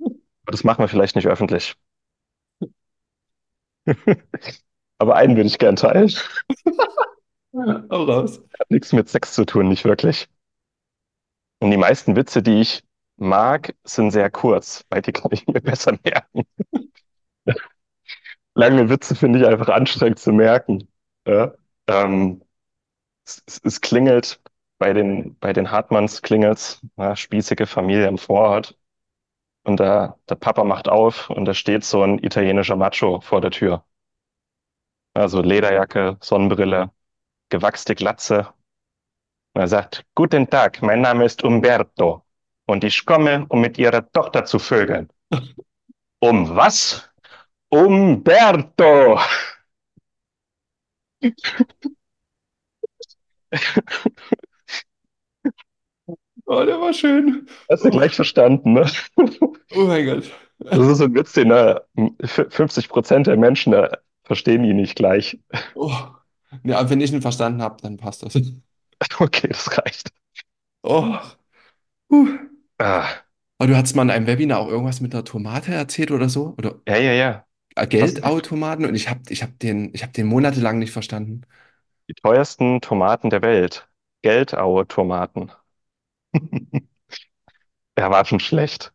Aber 0.00 0.52
das 0.52 0.64
machen 0.64 0.80
wir 0.82 0.88
vielleicht 0.88 1.16
nicht 1.16 1.26
öffentlich. 1.26 1.74
Aber 4.98 5.16
einen 5.16 5.36
würde 5.36 5.48
ich 5.48 5.58
gern 5.58 5.76
teilen. 5.76 6.12
hau 7.90 8.04
raus. 8.04 8.40
Hat 8.58 8.70
nichts 8.70 8.92
mit 8.92 9.08
Sex 9.08 9.34
zu 9.34 9.44
tun, 9.44 9.68
nicht 9.68 9.84
wirklich. 9.84 10.28
Und 11.60 11.70
die 11.70 11.76
meisten 11.76 12.16
Witze, 12.16 12.42
die 12.42 12.60
ich 12.60 12.82
mag, 13.16 13.74
sind 13.84 14.10
sehr 14.10 14.30
kurz, 14.30 14.84
weil 14.90 15.02
die 15.02 15.12
kann 15.12 15.30
ich 15.32 15.46
mir 15.46 15.60
besser 15.60 15.98
merken. 16.04 16.44
Lange 18.54 18.88
Witze 18.90 19.14
finde 19.14 19.40
ich 19.40 19.46
einfach 19.46 19.68
anstrengend 19.68 20.18
zu 20.18 20.32
merken. 20.32 20.88
Ja? 21.26 21.54
Ähm, 21.86 22.42
es, 23.26 23.60
es, 23.64 23.80
klingelt 23.80 24.40
bei 24.78 24.92
den, 24.92 25.38
bei 25.38 25.52
den 25.52 25.70
Hartmanns 25.70 26.22
klingelt's, 26.22 26.80
ja, 26.96 27.16
spießige 27.16 27.66
Familie 27.66 28.08
im 28.08 28.18
Vorort. 28.18 28.78
Und 29.64 29.80
der, 29.80 30.18
der 30.28 30.36
Papa 30.36 30.64
macht 30.64 30.88
auf 30.88 31.30
und 31.30 31.44
da 31.46 31.54
steht 31.54 31.84
so 31.84 32.02
ein 32.02 32.18
italienischer 32.18 32.76
Macho 32.76 33.20
vor 33.20 33.40
der 33.40 33.50
Tür. 33.50 33.84
Also 35.14 35.42
Lederjacke, 35.42 36.16
Sonnenbrille, 36.20 36.90
gewachste 37.50 37.94
Glatze. 37.94 38.52
Und 39.52 39.60
er 39.62 39.68
sagt, 39.68 40.04
Guten 40.14 40.48
Tag, 40.48 40.80
mein 40.82 41.00
Name 41.00 41.24
ist 41.24 41.42
Umberto 41.44 42.24
und 42.66 42.84
ich 42.84 43.04
komme, 43.04 43.46
um 43.48 43.60
mit 43.60 43.78
Ihrer 43.78 44.10
Tochter 44.12 44.44
zu 44.44 44.58
vögeln. 44.58 45.08
Um 46.22 46.54
was? 46.54 47.08
Umberto! 47.70 49.18
Oh, 56.46 56.64
der 56.64 56.80
war 56.80 56.92
schön. 56.92 57.46
Hast 57.70 57.84
du 57.84 57.90
gleich 57.90 58.14
verstanden, 58.14 58.72
ne? 58.72 58.90
Oh 59.72 59.84
mein 59.86 60.04
Gott. 60.04 60.30
Das 60.58 60.78
ist 60.78 60.98
so 60.98 61.04
ein 61.04 61.14
Witz, 61.14 61.32
den 61.32 61.50
äh, 61.52 61.80
50 62.26 62.88
Prozent 62.88 63.28
der 63.28 63.36
Menschen 63.36 63.72
äh, 63.72 63.88
verstehen 64.24 64.64
ihn 64.64 64.76
nicht 64.76 64.96
gleich. 64.96 65.38
Oh. 65.76 65.92
Ja, 66.64 66.90
wenn 66.90 67.00
ich 67.00 67.12
ihn 67.12 67.22
verstanden 67.22 67.62
habe, 67.62 67.76
dann 67.80 67.96
passt 67.96 68.24
das. 68.24 68.34
Okay, 69.20 69.48
das 69.48 69.76
reicht. 69.78 70.10
Oh. 70.82 71.36
Huh. 72.10 72.38
Ah, 72.78 73.24
Aber 73.58 73.68
du 73.68 73.76
hattest 73.76 73.94
mal 73.96 74.02
in 74.02 74.10
einem 74.10 74.26
Webinar 74.26 74.58
auch 74.60 74.68
irgendwas 74.68 75.00
mit 75.00 75.14
einer 75.14 75.24
Tomate 75.24 75.72
erzählt 75.72 76.10
oder 76.10 76.28
so? 76.28 76.54
Oder 76.58 76.80
ja, 76.86 76.96
ja, 76.98 77.12
ja. 77.12 77.46
äh, 77.76 77.86
Geldautomaten? 77.86 78.84
Und 78.86 78.94
ich 78.94 79.08
habe 79.08 79.20
ich 79.28 79.42
hab 79.42 79.58
den, 79.58 79.92
ich 79.94 80.02
hab 80.02 80.12
den 80.12 80.26
monatelang 80.26 80.78
nicht 80.78 80.92
verstanden. 80.92 81.42
Die 82.10 82.14
teuersten 82.14 82.82
Tomaten 82.82 83.30
der 83.30 83.40
Welt. 83.40 83.88
Geldaue-Tomaten. 84.20 85.50
Er 87.94 88.10
war 88.10 88.24
schon 88.24 88.40
schlecht. 88.40 88.92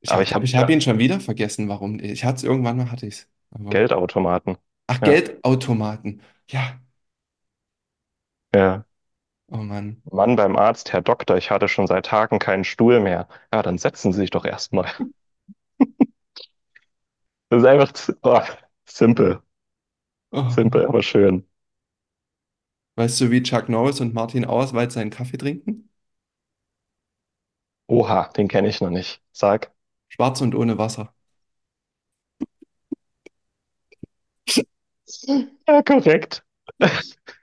Ich 0.00 0.10
Aber 0.12 0.22
habe 0.22 0.22
ich 0.22 0.34
hab- 0.34 0.42
ich 0.44 0.56
hab 0.56 0.68
ihn 0.70 0.80
schon 0.80 0.98
wieder 0.98 1.20
vergessen, 1.20 1.68
warum. 1.68 1.98
Ich 2.00 2.24
hatte 2.24 2.36
es 2.38 2.44
irgendwann 2.44 2.76
mal, 2.76 2.90
hatte 2.90 3.06
ich 3.06 3.14
es. 3.14 3.28
Geldautomaten. 3.70 4.58
Ach, 4.88 4.98
Ja. 5.00 5.02
Geldautomaten. 5.02 6.20
Ja. 6.50 6.80
Ja. 8.54 8.84
Oh 9.52 9.56
Mann. 9.58 10.00
Mann 10.10 10.36
beim 10.36 10.56
Arzt, 10.56 10.92
Herr 10.92 11.02
Doktor, 11.02 11.36
ich 11.36 11.50
hatte 11.50 11.68
schon 11.68 11.86
seit 11.86 12.06
Tagen 12.06 12.38
keinen 12.38 12.64
Stuhl 12.64 13.00
mehr. 13.00 13.28
Ja, 13.52 13.62
dann 13.62 13.78
setzen 13.78 14.12
Sie 14.12 14.20
sich 14.20 14.30
doch 14.30 14.44
erstmal. 14.44 14.90
Das 17.48 17.62
ist 17.62 17.66
einfach 17.66 17.92
oh, 18.22 18.40
simpel. 18.86 19.42
Oh. 20.32 20.48
Simpel, 20.50 20.86
aber 20.86 21.02
schön. 21.02 21.46
Weißt 22.94 23.20
du, 23.20 23.30
wie 23.32 23.42
Chuck 23.42 23.68
Norris 23.68 24.00
und 24.00 24.14
Martin 24.14 24.44
Auerswald 24.46 24.92
seinen 24.92 25.10
Kaffee 25.10 25.38
trinken? 25.38 25.90
Oha, 27.88 28.28
den 28.36 28.48
kenne 28.48 28.68
ich 28.68 28.80
noch 28.80 28.88
nicht. 28.90 29.20
Sag. 29.32 29.72
Schwarz 30.08 30.40
und 30.40 30.54
ohne 30.54 30.78
Wasser. 30.78 31.14
Ja, 35.66 35.82
korrekt. 35.82 36.42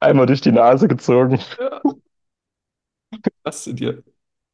Einmal 0.00 0.26
durch 0.26 0.40
die 0.40 0.52
Nase 0.52 0.88
gezogen. 0.88 1.38
Was 3.44 3.62
zu 3.64 3.72
dir? 3.74 4.02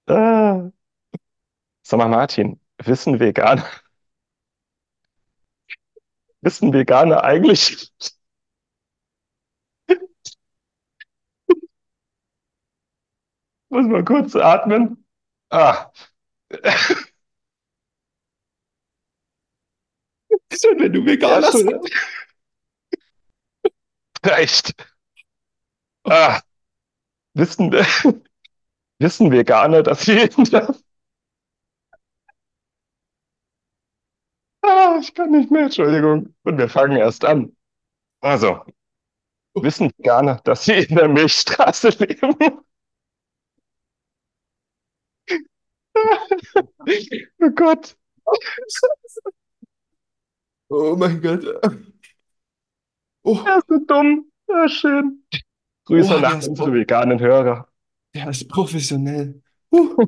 Ah. 0.06 0.70
Sag 1.84 1.98
mal, 1.98 2.08
Martin, 2.08 2.60
wissen 2.78 3.20
Veganer, 3.20 3.64
wissen 6.42 6.72
Veganer 6.72 7.24
eigentlich, 7.24 7.90
muss 13.70 13.86
mal 13.86 14.04
kurz 14.04 14.36
atmen. 14.36 15.04
Ah, 15.50 15.90
Schon, 20.52 20.78
wenn 20.80 20.92
du 20.92 21.04
ja, 21.04 21.06
Veganer 21.06 21.50
schon. 21.50 21.66
bist. 21.66 21.92
Reicht. 24.24 24.74
Ah, 26.04 26.40
wissen, 27.34 27.72
wissen 29.00 29.32
Veganer, 29.32 29.82
dass 29.82 30.02
sie 30.04 30.18
in 30.20 30.44
der 30.46 30.74
Ah, 34.62 34.98
ich 35.00 35.14
kann 35.14 35.30
nicht 35.30 35.50
mehr, 35.50 35.64
Entschuldigung. 35.64 36.34
Und 36.44 36.58
wir 36.58 36.68
fangen 36.68 36.96
erst 36.96 37.24
an. 37.24 37.56
Also, 38.20 38.62
wissen 39.54 39.90
Veganer, 39.98 40.40
dass 40.44 40.64
sie 40.66 40.74
in 40.74 40.96
der 40.96 41.08
Milchstraße 41.08 41.90
leben? 41.90 42.36
Oh 47.40 47.50
Gott. 47.50 47.96
Oh 50.70 50.96
mein 50.96 51.20
Gott. 51.20 51.44
Oh, 53.24 53.42
Er 53.46 53.58
ist 53.58 53.66
so 53.68 53.78
dumm. 53.78 54.30
Ja, 54.48 54.68
schön. 54.68 55.24
Grüße 55.84 56.16
Oh, 56.16 56.20
nach 56.20 56.42
unsere 56.46 56.72
veganen 56.72 57.18
Hörer. 57.20 57.68
der 58.14 58.28
ist 58.30 58.48
professionell. 58.48 59.42
Uh. 59.72 60.06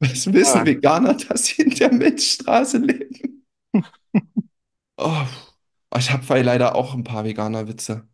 Was 0.00 0.32
wissen 0.32 0.62
Ah, 0.62 0.66
Veganer, 0.66 1.14
dass 1.14 1.46
sie 1.46 1.62
in 1.62 1.70
der 1.70 1.92
Milchstraße 1.92 2.78
leben? 2.78 3.44
Oh, 4.96 5.26
ich 5.96 6.10
habe 6.12 6.40
leider 6.42 6.74
auch 6.76 6.94
ein 6.94 7.04
paar 7.04 7.24
Veganer-Witze. 7.24 8.06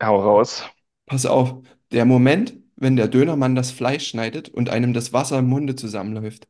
hau 0.00 0.20
raus. 0.22 0.62
Pass 1.06 1.24
auf, 1.26 1.62
der 1.92 2.04
Moment, 2.04 2.54
wenn 2.76 2.96
der 2.96 3.08
Dönermann 3.08 3.54
das 3.54 3.70
Fleisch 3.70 4.06
schneidet 4.08 4.48
und 4.50 4.68
einem 4.70 4.92
das 4.92 5.12
Wasser 5.12 5.38
im 5.38 5.46
Munde 5.48 5.76
zusammenläuft. 5.76 6.46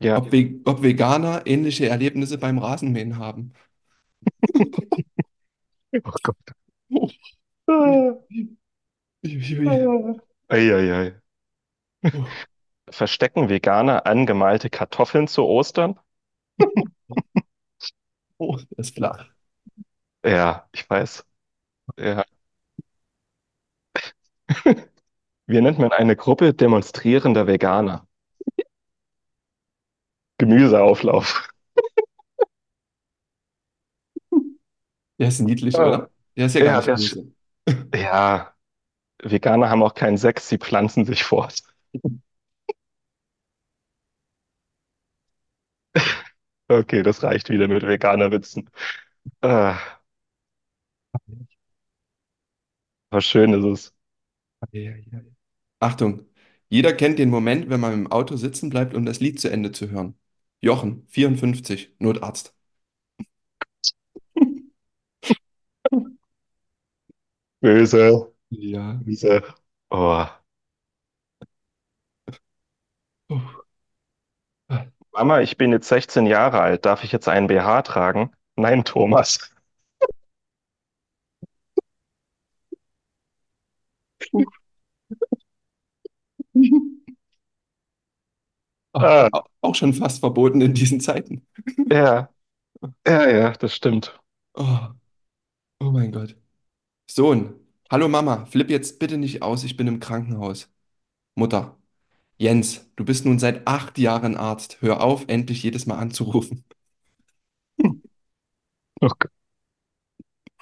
Ja. 0.00 0.18
Ob, 0.18 0.32
Ve 0.32 0.60
ob 0.64 0.82
Veganer 0.82 1.42
ähnliche 1.46 1.88
Erlebnisse 1.88 2.38
beim 2.38 2.58
Rasenmähen 2.58 3.18
haben. 3.18 3.54
Oh 6.04 6.12
Gott. 6.22 6.36
Ui, 9.24 9.32
ui, 9.36 9.58
ui. 9.60 9.68
ah. 9.68 10.14
Eieiei. 10.54 11.14
Verstecken 12.90 13.50
Veganer 13.50 14.06
angemalte 14.06 14.70
Kartoffeln 14.70 15.28
zu 15.28 15.44
Ostern? 15.44 16.00
oh, 18.38 18.56
das 18.76 18.88
ist 18.88 18.94
flach. 18.96 19.26
Ja, 20.24 20.68
ich 20.72 20.88
weiß. 20.88 21.24
Ja. 21.98 22.24
Wie 25.46 25.60
nennt 25.60 25.78
man 25.78 25.92
eine 25.92 26.16
Gruppe 26.16 26.54
demonstrierender 26.54 27.46
Veganer? 27.46 28.06
Gemüseauflauf. 30.38 31.48
Der 35.18 35.28
ist 35.28 35.40
niedlich, 35.40 35.74
Ah. 35.78 35.86
oder? 35.86 36.10
Der 36.36 36.46
ist 36.46 36.54
ja 36.54 36.60
gar 36.62 36.72
Ja, 36.72 36.76
nicht 36.76 36.86
der 36.86 36.94
ist, 36.94 37.14
böse. 37.14 37.32
ja, 37.94 38.53
Veganer 39.22 39.70
haben 39.70 39.82
auch 39.82 39.94
keinen 39.94 40.16
Sex, 40.18 40.48
sie 40.48 40.58
pflanzen 40.58 41.04
sich 41.04 41.24
fort. 41.24 41.62
Okay, 46.68 47.02
das 47.02 47.22
reicht 47.22 47.50
wieder 47.50 47.68
mit 47.68 47.82
Veganerwitzen. 47.86 48.70
Ah, 49.42 49.78
was 53.10 53.24
schön 53.24 53.52
ist 53.54 53.64
es. 53.64 53.94
Achtung, 55.78 56.26
jeder 56.68 56.92
kennt 56.94 57.18
den 57.20 57.30
Moment, 57.30 57.68
wenn 57.70 57.78
man 57.80 57.92
im 57.92 58.10
Auto 58.12 58.36
sitzen 58.36 58.70
bleibt, 58.70 58.92
um 58.94 59.04
das 59.06 59.20
Lied 59.20 59.38
zu 59.40 59.50
Ende 59.50 59.70
zu 59.72 59.88
hören. 59.90 60.18
Jochen, 60.60 61.06
54, 61.08 61.94
Notarzt. 62.00 62.54
Böse, 67.62 68.32
Ja. 68.60 68.94
böse. 69.04 69.42
Oh. 69.90 70.26
Oh. 73.30 73.64
Mama, 75.12 75.40
ich 75.40 75.56
bin 75.56 75.72
jetzt 75.72 75.88
16 75.88 76.26
Jahre 76.26 76.60
alt. 76.60 76.84
Darf 76.84 77.04
ich 77.04 77.12
jetzt 77.12 77.26
einen 77.28 77.46
BH 77.46 77.80
tragen? 77.82 78.32
Nein, 78.56 78.84
Thomas. 78.84 79.38
Ah, 88.92 89.24
Ah, 89.24 89.28
au- 89.32 89.44
auch 89.60 89.74
schon 89.74 89.92
fast 89.92 90.20
verboten 90.20 90.60
in 90.60 90.74
diesen 90.74 91.00
Zeiten. 91.00 91.46
ja, 91.90 92.28
ja, 93.06 93.28
ja, 93.30 93.52
das 93.52 93.74
stimmt. 93.74 94.18
Oh, 94.54 94.88
oh 95.80 95.90
mein 95.90 96.12
Gott. 96.12 96.36
Sohn, 97.10 97.63
hallo 97.94 98.08
Mama, 98.08 98.44
flipp 98.46 98.68
jetzt 98.70 98.98
bitte 98.98 99.16
nicht 99.18 99.40
aus, 99.42 99.64
ich 99.64 99.76
bin 99.76 99.86
im 99.86 99.98
Krankenhaus. 100.00 100.68
Mutter, 101.36 101.78
Jens, 102.38 102.90
du 102.96 103.04
bist 103.04 103.24
nun 103.26 103.38
seit 103.40 103.66
acht 103.68 103.98
Jahren 103.98 104.36
Arzt. 104.36 104.78
Hör 104.82 105.02
auf, 105.02 105.24
endlich 105.28 105.62
jedes 105.64 105.86
Mal 105.86 105.98
anzurufen. 105.98 106.64
Gott. 109.00 109.30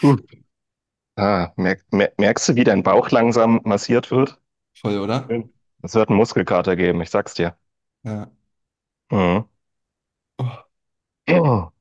Puh. 0.00 0.16
Ah, 1.16 1.52
merk, 1.56 1.84
mer- 1.92 2.12
merkst 2.18 2.48
du, 2.50 2.54
wie 2.56 2.64
dein 2.64 2.82
Bauch 2.82 3.10
langsam 3.10 3.60
massiert 3.64 4.10
wird? 4.10 4.38
Voll, 4.74 4.98
oder? 4.98 5.34
Es 5.82 5.94
wird 5.94 6.08
einen 6.08 6.18
Muskelkater 6.18 6.74
geben, 6.76 7.00
ich 7.02 7.10
sag's 7.10 7.34
dir. 7.34 7.56
Ja. 8.02 8.30
Mhm. 9.10 9.46
Oh, 10.38 10.64
Oh, 11.28 11.72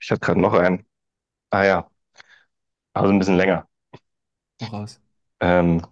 ich 0.00 0.10
hatte 0.10 0.20
gerade 0.20 0.40
noch 0.40 0.54
einen. 0.54 0.86
Ah 1.50 1.64
ja, 1.64 1.90
also 2.96 3.12
ein 3.12 3.18
bisschen 3.18 3.36
länger. 3.36 3.68
hau 4.62 4.66
raus. 4.78 5.00
Ähm, 5.40 5.82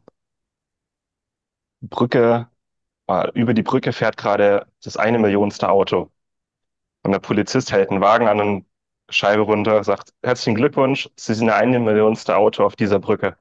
Brücke, 1.83 2.49
äh, 3.09 3.31
über 3.35 3.55
die 3.55 3.63
Brücke 3.63 3.93
fährt 3.93 4.17
gerade 4.17 4.67
das 4.83 4.97
eine 4.97 5.19
Millionste 5.19 5.69
Auto. 5.69 6.11
Und 7.03 7.13
der 7.13 7.19
Polizist 7.19 7.73
hält 7.73 7.91
einen 7.91 8.01
Wagen 8.01 8.29
an 8.29 8.41
und 8.41 8.67
Scheibe 9.11 9.43
runter, 9.43 9.85
sagt, 9.85 10.15
herzlichen 10.23 10.57
Glückwunsch, 10.57 11.11
Sie 11.17 11.35
sind 11.35 11.47
der 11.49 11.57
eine 11.57 11.79
Millionste 11.79 12.37
Auto 12.37 12.65
auf 12.65 12.75
dieser 12.77 12.99
Brücke. 12.99 13.37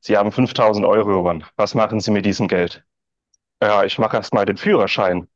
Sie 0.00 0.16
haben 0.16 0.30
5000 0.32 0.86
Euro 0.86 1.08
gewonnen. 1.18 1.44
Was 1.56 1.74
machen 1.74 2.00
Sie 2.00 2.12
mit 2.12 2.24
diesem 2.24 2.46
Geld? 2.48 2.84
Ja, 3.62 3.84
ich 3.84 3.98
mache 3.98 4.16
erst 4.16 4.32
mal 4.34 4.46
den 4.46 4.56
Führerschein. 4.56 5.28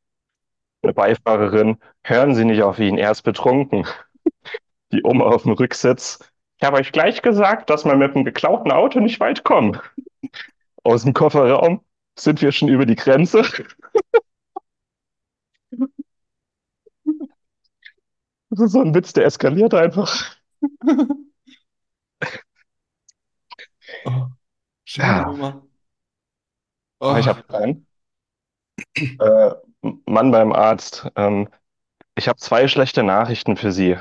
Eine 0.82 0.94
Beifahrerin, 0.94 1.78
hören 2.04 2.34
Sie 2.36 2.44
nicht 2.44 2.62
auf 2.62 2.78
ihn, 2.78 2.98
er 2.98 3.10
ist 3.10 3.22
betrunken. 3.22 3.86
Die 4.92 5.02
Oma 5.02 5.24
auf 5.26 5.42
dem 5.42 5.52
Rücksitz. 5.52 6.20
Ich 6.64 6.66
habe 6.66 6.78
euch 6.78 6.92
gleich 6.92 7.20
gesagt, 7.20 7.68
dass 7.68 7.84
man 7.84 7.98
mit 7.98 8.14
einem 8.16 8.24
geklauten 8.24 8.72
Auto 8.72 8.98
nicht 8.98 9.20
weit 9.20 9.44
kommt. 9.44 9.82
Aus 10.82 11.02
dem 11.02 11.12
Kofferraum 11.12 11.82
sind 12.18 12.40
wir 12.40 12.52
schon 12.52 12.68
über 12.70 12.86
die 12.86 12.94
Grenze. 12.96 13.42
Das 18.48 18.60
ist 18.60 18.72
so 18.72 18.80
ein 18.80 18.94
Witz, 18.94 19.12
der 19.12 19.26
eskaliert 19.26 19.74
einfach. 19.74 20.36
Oh, 24.04 24.28
schöne 24.84 25.06
Ja, 25.08 25.24
Nummer. 25.26 25.62
aber 27.04 27.18
ich 27.20 27.26
Oh, 27.26 27.28
habe 27.28 27.54
einen. 27.58 27.86
Äh, 28.98 29.50
Mann 30.06 30.30
beim 30.30 30.52
Arzt. 30.52 31.06
Ähm, 31.16 31.48
ich 32.16 32.28
habe 32.28 32.38
zwei 32.38 32.68
schlechte 32.68 33.02
Nachrichten 33.02 33.56
für 33.56 33.72
Sie. 33.72 33.96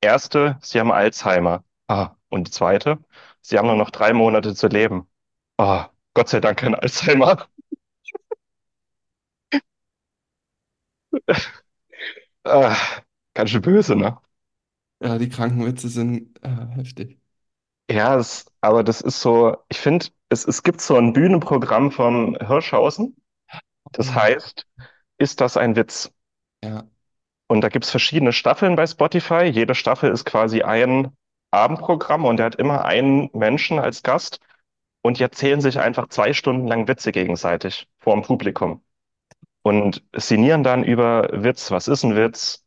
Erste, 0.00 0.58
Sie 0.62 0.80
haben 0.80 0.92
Alzheimer. 0.92 1.64
Ah, 1.88 2.16
und 2.28 2.46
die 2.48 2.50
zweite, 2.50 2.98
Sie 3.40 3.56
haben 3.58 3.66
nur 3.68 3.76
noch 3.76 3.90
drei 3.90 4.12
Monate 4.12 4.54
zu 4.54 4.66
leben. 4.68 5.08
Ah, 5.58 5.90
Gott 6.14 6.28
sei 6.28 6.38
Dank 6.40 6.58
kein 6.58 6.74
Alzheimer. 6.76 7.48
Ah, 12.44 12.76
ganz 13.34 13.50
schön 13.50 13.62
böse, 13.62 13.96
ne? 13.96 14.18
ja, 15.00 15.18
die 15.18 15.28
Krankenwitze 15.28 15.88
sind 15.88 16.38
äh, 16.44 16.48
heftig. 16.76 17.20
Ja, 17.90 18.16
es, 18.18 18.46
aber 18.60 18.82
das 18.82 19.00
ist 19.00 19.20
so, 19.20 19.56
ich 19.68 19.78
finde, 19.78 20.06
es, 20.30 20.46
es 20.46 20.62
gibt 20.62 20.80
so 20.80 20.96
ein 20.96 21.12
Bühnenprogramm 21.12 21.90
von 21.92 22.36
Hirschhausen, 22.40 23.16
das 23.92 24.14
Oh, 24.14 24.14
heißt, 24.14 24.66
ist 25.18 25.40
das 25.40 25.56
ein 25.58 25.76
Witz? 25.76 26.12
ja, 26.62 26.86
Und 27.48 27.62
da 27.62 27.68
gibt's 27.70 27.90
verschiedene 27.90 28.32
Staffeln 28.34 28.76
bei 28.76 28.86
Spotify. 28.86 29.44
Jede 29.44 29.74
Staffel 29.74 30.10
ist 30.10 30.24
quasi 30.26 30.62
ein 30.62 31.16
Abendprogramm 31.54 32.24
und 32.24 32.38
der 32.38 32.46
hat 32.46 32.56
immer 32.56 32.84
einen 32.84 33.30
Menschen 33.32 33.78
als 33.78 34.02
Gast 34.02 34.40
und 35.02 35.18
die 35.18 35.22
erzählen 35.22 35.60
sich 35.60 35.78
einfach 35.80 36.08
zwei 36.08 36.32
Stunden 36.32 36.66
lang 36.66 36.88
Witze 36.88 37.12
gegenseitig 37.12 37.88
vor 38.00 38.14
dem 38.14 38.22
Publikum 38.22 38.82
und 39.64 40.04
sinnieren 40.14 40.62
dann 40.62 40.84
über 40.84 41.28
Witz, 41.32 41.70
was 41.70 41.88
ist 41.88 42.04
ein 42.04 42.16
Witz? 42.16 42.62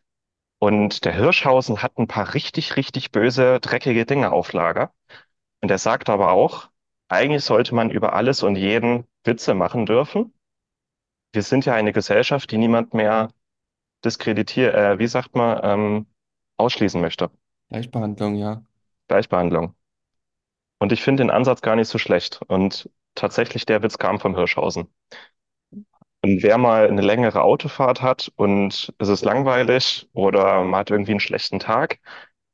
Und 0.59 1.05
der 1.05 1.13
Hirschhausen 1.13 1.83
hat 1.83 1.97
ein 1.99 2.07
paar 2.07 2.33
richtig, 2.33 2.75
richtig 2.75 3.11
böse, 3.11 3.59
dreckige 3.59 4.07
Dinge 4.07 4.31
auf 4.31 4.51
Lager. 4.51 4.91
Und 5.61 5.69
er 5.69 5.77
sagt 5.77 6.09
aber 6.09 6.31
auch, 6.31 6.69
eigentlich 7.07 7.43
sollte 7.43 7.75
man 7.75 7.91
über 7.91 8.13
alles 8.13 8.41
und 8.41 8.55
jeden 8.55 9.05
Witze 9.23 9.53
machen 9.53 9.85
dürfen. 9.85 10.33
Wir 11.33 11.43
sind 11.43 11.65
ja 11.65 11.75
eine 11.75 11.93
Gesellschaft, 11.93 12.49
die 12.51 12.57
niemand 12.57 12.95
mehr 12.95 13.29
diskreditiert, 14.03 14.73
äh, 14.73 14.97
wie 14.97 15.07
sagt 15.07 15.35
man, 15.35 15.59
ähm, 15.61 16.05
ausschließen 16.57 16.99
möchte. 16.99 17.29
Gleichbehandlung, 17.69 18.35
ja. 18.35 18.63
Gleichbehandlung. 19.07 19.75
Und 20.79 20.91
ich 20.91 21.03
finde 21.03 21.21
den 21.23 21.29
Ansatz 21.31 21.61
gar 21.61 21.75
nicht 21.75 21.87
so 21.87 21.97
schlecht. 21.99 22.41
Und 22.47 22.89
tatsächlich, 23.15 23.65
der 23.67 23.83
Witz 23.83 23.97
kam 23.99 24.19
vom 24.19 24.35
Hirschhausen. 24.35 24.87
Und 26.23 26.41
wer 26.43 26.57
mal 26.57 26.87
eine 26.87 27.01
längere 27.01 27.41
Autofahrt 27.43 28.01
hat 28.01 28.31
und 28.35 28.93
es 28.97 29.07
ist 29.07 29.23
langweilig 29.23 30.09
oder 30.13 30.63
man 30.63 30.79
hat 30.79 30.89
irgendwie 30.91 31.11
einen 31.11 31.19
schlechten 31.19 31.59
Tag, 31.59 31.99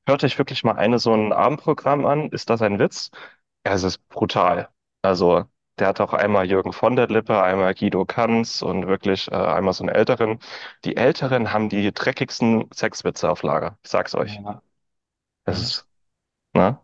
hört 0.07 0.23
euch 0.23 0.37
wirklich 0.37 0.63
mal 0.63 0.73
eine 0.73 0.99
so 0.99 1.13
ein 1.13 1.31
Abendprogramm 1.33 2.05
an. 2.05 2.29
Ist 2.29 2.49
das 2.49 2.61
ein 2.61 2.79
Witz? 2.79 3.11
Ja, 3.65 3.73
es 3.73 3.83
ist 3.83 4.07
brutal. 4.09 4.69
Also, 5.01 5.45
der 5.79 5.87
hat 5.87 6.01
auch 6.01 6.13
einmal 6.13 6.47
Jürgen 6.49 6.73
von 6.73 6.95
der 6.95 7.07
Lippe, 7.07 7.41
einmal 7.41 7.73
Guido 7.75 8.05
Kanz 8.05 8.61
und 8.61 8.87
wirklich 8.87 9.31
äh, 9.31 9.35
einmal 9.35 9.73
so 9.73 9.83
einen 9.85 9.95
Älteren. 9.95 10.39
Die 10.85 10.97
Älteren 10.97 11.53
haben 11.53 11.69
die 11.69 11.93
dreckigsten 11.93 12.69
Sexwitze 12.73 13.29
auf 13.31 13.43
Lager. 13.43 13.77
Ich 13.83 13.89
sag's 13.91 14.15
euch. 14.15 14.41
Ja, 14.45 14.61
Das 15.45 15.61
ist, 15.61 15.87
ne? 16.53 16.77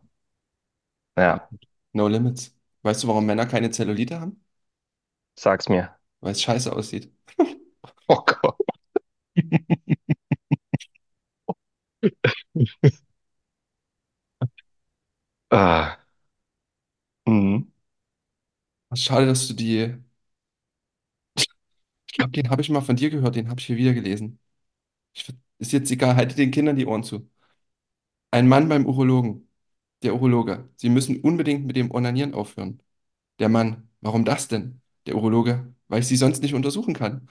Ja, 1.17 1.49
No 1.93 2.07
Limits. 2.07 2.55
Weißt 2.81 3.03
du, 3.03 3.07
warum 3.07 3.25
Männer 3.25 3.45
keine 3.45 3.71
Zellulite 3.71 4.19
haben? 4.19 4.43
sag's 5.35 5.69
mir. 5.69 5.95
weil 6.21 6.33
es 6.33 6.41
scheiße 6.41 6.73
aussieht. 6.73 7.13
Oh 8.09 8.23
Gott. 8.25 8.57
Ah. 15.51 15.99
Mhm. 17.27 17.69
Schade, 18.95 19.25
dass 19.27 19.47
du 19.47 19.53
die. 19.55 19.95
Ich 22.07 22.13
glaube, 22.13 22.31
den 22.31 22.49
habe 22.49 22.61
ich 22.61 22.69
mal 22.69 22.81
von 22.81 22.95
dir 22.95 23.09
gehört, 23.09 23.35
den 23.35 23.49
habe 23.49 23.59
ich 23.59 23.67
hier 23.67 23.77
wieder 23.77 23.93
gelesen. 23.93 24.39
Ich, 25.13 25.27
ist 25.59 25.73
jetzt 25.73 25.91
egal, 25.91 26.15
haltet 26.17 26.37
den 26.39 26.51
Kindern 26.51 26.77
die 26.77 26.85
Ohren 26.87 27.03
zu. 27.03 27.29
Ein 28.31 28.47
Mann 28.47 28.67
beim 28.69 28.87
Urologen. 28.87 29.48
Der 30.03 30.15
Urologe. 30.15 30.69
Sie 30.77 30.89
müssen 30.89 31.21
unbedingt 31.21 31.65
mit 31.65 31.75
dem 31.75 31.91
Onanieren 31.91 32.33
aufhören. 32.33 32.81
Der 33.39 33.49
Mann. 33.49 33.89
Warum 34.01 34.25
das 34.25 34.47
denn? 34.49 34.81
Der 35.07 35.15
Urologe. 35.17 35.73
Weil 35.89 36.01
ich 36.01 36.07
sie 36.07 36.17
sonst 36.17 36.41
nicht 36.43 36.53
untersuchen 36.55 36.93
kann. 36.95 37.29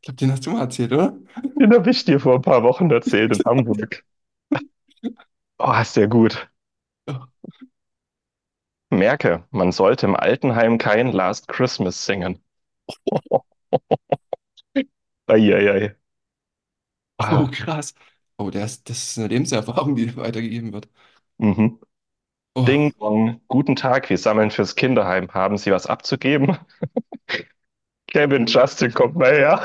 Ich 0.00 0.02
glaube, 0.06 0.16
den 0.18 0.30
hast 0.32 0.46
du 0.46 0.50
mal 0.52 0.60
erzählt, 0.60 0.92
oder? 0.92 1.18
Den 1.58 1.72
habe 1.74 1.90
ich 1.90 2.04
dir 2.04 2.20
vor 2.20 2.36
ein 2.36 2.42
paar 2.42 2.62
Wochen 2.62 2.90
erzählt 2.92 3.32
in 3.32 3.42
Hamburg. 3.44 4.04
Oh, 5.58 5.72
ist 5.80 5.96
der 5.96 6.06
gut. 6.08 6.48
Merke, 8.88 9.44
man 9.50 9.72
sollte 9.72 10.06
im 10.06 10.16
Altenheim 10.16 10.78
kein 10.78 11.12
Last 11.12 11.48
Christmas 11.48 12.06
singen. 12.06 12.42
Eieiei. 15.32 15.96
Oh, 17.30 17.46
Ah, 17.46 17.48
krass. 17.50 17.94
Oh, 18.38 18.50
das, 18.50 18.82
das 18.84 18.98
ist 19.10 19.18
eine 19.18 19.28
Lebenserfahrung, 19.28 19.94
die 19.96 20.16
weitergegeben 20.16 20.72
wird. 20.72 20.88
mhm. 21.38 21.78
Oh, 22.56 22.64
Ding 22.68 22.92
Dong. 23.00 23.40
Guten 23.48 23.76
Tag, 23.76 24.10
wir 24.10 24.18
sammeln 24.18 24.50
fürs 24.52 24.76
Kinderheim. 24.76 25.30
Haben 25.34 25.58
Sie 25.58 25.70
was 25.72 25.86
abzugeben? 25.86 26.58
Kevin 28.06 28.46
Justin 28.46 28.92
kommt 28.94 29.16
mal 29.16 29.34
her. 29.34 29.62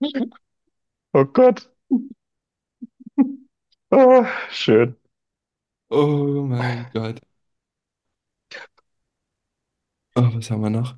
Oh 1.12 1.24
Gott. 1.24 1.68
Ah, 3.90 4.30
schön. 4.50 4.96
oh 5.90 6.42
mein 6.46 6.86
Gott. 6.92 7.20
Oh, 10.16 10.30
was 10.34 10.50
haben 10.50 10.62
wir 10.62 10.70
noch? 10.70 10.96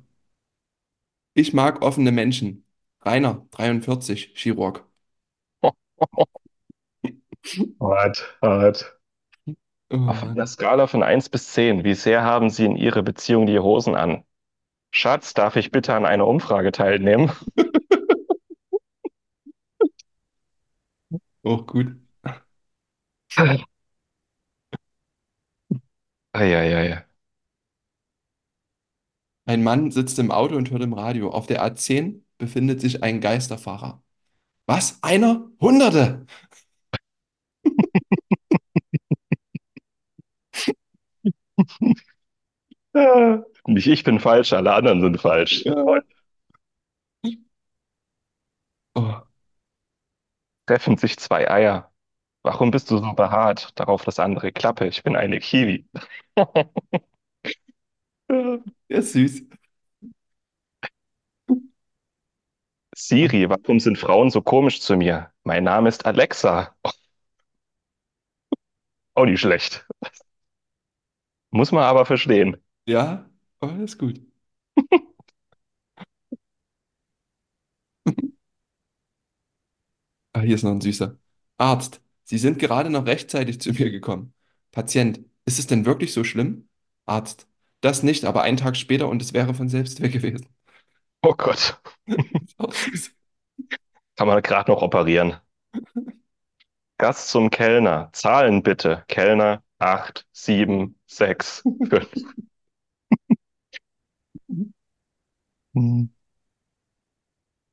Ich 1.33 1.53
mag 1.53 1.81
offene 1.81 2.11
Menschen. 2.11 2.65
Rainer, 3.05 3.45
43, 3.51 4.31
Chirurg. 4.35 4.85
Hart, 7.81 8.37
hart. 8.41 8.99
Oh 9.91 9.97
Auf 10.05 10.23
einer 10.35 10.45
Mann. 10.45 10.47
Skala 10.47 10.87
von 10.87 11.03
eins 11.03 11.29
bis 11.29 11.53
10, 11.53 11.83
wie 11.85 11.93
sehr 11.93 12.23
haben 12.23 12.49
Sie 12.49 12.65
in 12.65 12.75
Ihrer 12.75 13.01
Beziehung 13.01 13.45
die 13.45 13.59
Hosen 13.59 13.95
an? 13.95 14.23
Schatz, 14.91 15.33
darf 15.35 15.55
ich 15.57 15.71
bitte 15.71 15.93
an 15.95 16.05
einer 16.05 16.27
Umfrage 16.27 16.71
teilnehmen? 16.73 17.31
Auch 21.43 21.65
gut. 21.67 21.97
Eieiei. 26.39 27.05
Ein 29.45 29.63
Mann 29.63 29.91
sitzt 29.91 30.17
im 30.19 30.31
Auto 30.31 30.55
und 30.55 30.71
hört 30.71 30.81
im 30.83 30.93
Radio. 30.93 31.31
Auf 31.31 31.45
der 31.47 31.61
A10 31.63 32.23
befindet 32.39 32.81
sich 32.81 33.03
ein 33.03 33.21
Geisterfahrer. 33.21 34.03
Was? 34.67 34.99
Einer? 35.03 35.49
Hunderte! 35.61 36.27
Nicht 43.67 43.87
ich 43.87 44.03
bin 44.03 44.19
falsch, 44.19 44.53
alle 44.53 44.73
anderen 44.73 45.01
sind 45.01 45.19
falsch. 45.21 45.63
Ja. 45.65 46.01
Oh, 48.95 49.23
Treffen 50.67 50.97
sich 50.97 51.17
zwei 51.17 51.49
Eier. 51.51 51.91
Warum 52.43 52.71
bist 52.71 52.89
du 52.91 52.97
so 52.99 53.13
behaart? 53.13 53.71
Darauf 53.79 54.05
das 54.05 54.19
andere 54.19 54.51
Klappe. 54.53 54.87
Ich 54.87 55.03
bin 55.03 55.15
eine 55.15 55.39
Kiwi. 55.39 55.85
ist 58.87 59.13
süß. 59.13 59.43
Siri, 62.99 63.49
warum 63.49 63.79
sind 63.79 63.97
Frauen 63.97 64.29
so 64.29 64.41
komisch 64.43 64.79
zu 64.81 64.95
mir? 64.95 65.31
Mein 65.43 65.63
Name 65.63 65.89
ist 65.89 66.05
Alexa. 66.05 66.75
Auch 69.15 69.25
nicht 69.25 69.39
schlecht. 69.41 69.85
Muss 71.51 71.71
man 71.71 71.83
aber 71.83 72.05
verstehen. 72.05 72.57
Ja, 72.87 73.29
aber 73.59 73.73
das 73.73 73.91
ist 73.93 73.97
gut. 73.99 74.19
Ah, 80.33 80.41
hier 80.41 80.55
ist 80.55 80.63
noch 80.63 80.71
ein 80.71 80.81
süßer. 80.81 81.17
Arzt, 81.57 82.01
Sie 82.23 82.37
sind 82.37 82.59
gerade 82.59 82.89
noch 82.91 83.05
rechtzeitig 83.07 83.59
zu 83.59 83.71
mir 83.73 83.89
gekommen. 83.91 84.33
Patient, 84.71 85.19
ist 85.45 85.57
es 85.59 85.65
denn 85.67 85.85
wirklich 85.85 86.13
so 86.13 86.23
schlimm? 86.23 86.69
Arzt, 87.05 87.47
das 87.81 88.03
nicht, 88.03 88.25
aber 88.25 88.43
einen 88.43 88.57
Tag 88.57 88.77
später 88.77 89.07
und 89.09 89.21
es 89.21 89.33
wäre 89.33 89.53
von 89.55 89.67
selbst 89.69 90.01
weg 90.01 90.13
gewesen. 90.13 90.45
Oh 91.23 91.33
Gott. 91.35 91.79
Kann 94.15 94.27
man 94.27 94.41
gerade 94.43 94.69
noch 94.71 94.81
operieren. 94.83 95.37
Gast 96.99 97.29
zum 97.29 97.49
Kellner. 97.49 98.09
Zahlen 98.13 98.61
bitte. 98.63 99.03
Kellner 99.07 99.63
8, 99.79 100.27
7, 100.31 100.99
6, 101.07 101.63
5. 101.89 102.09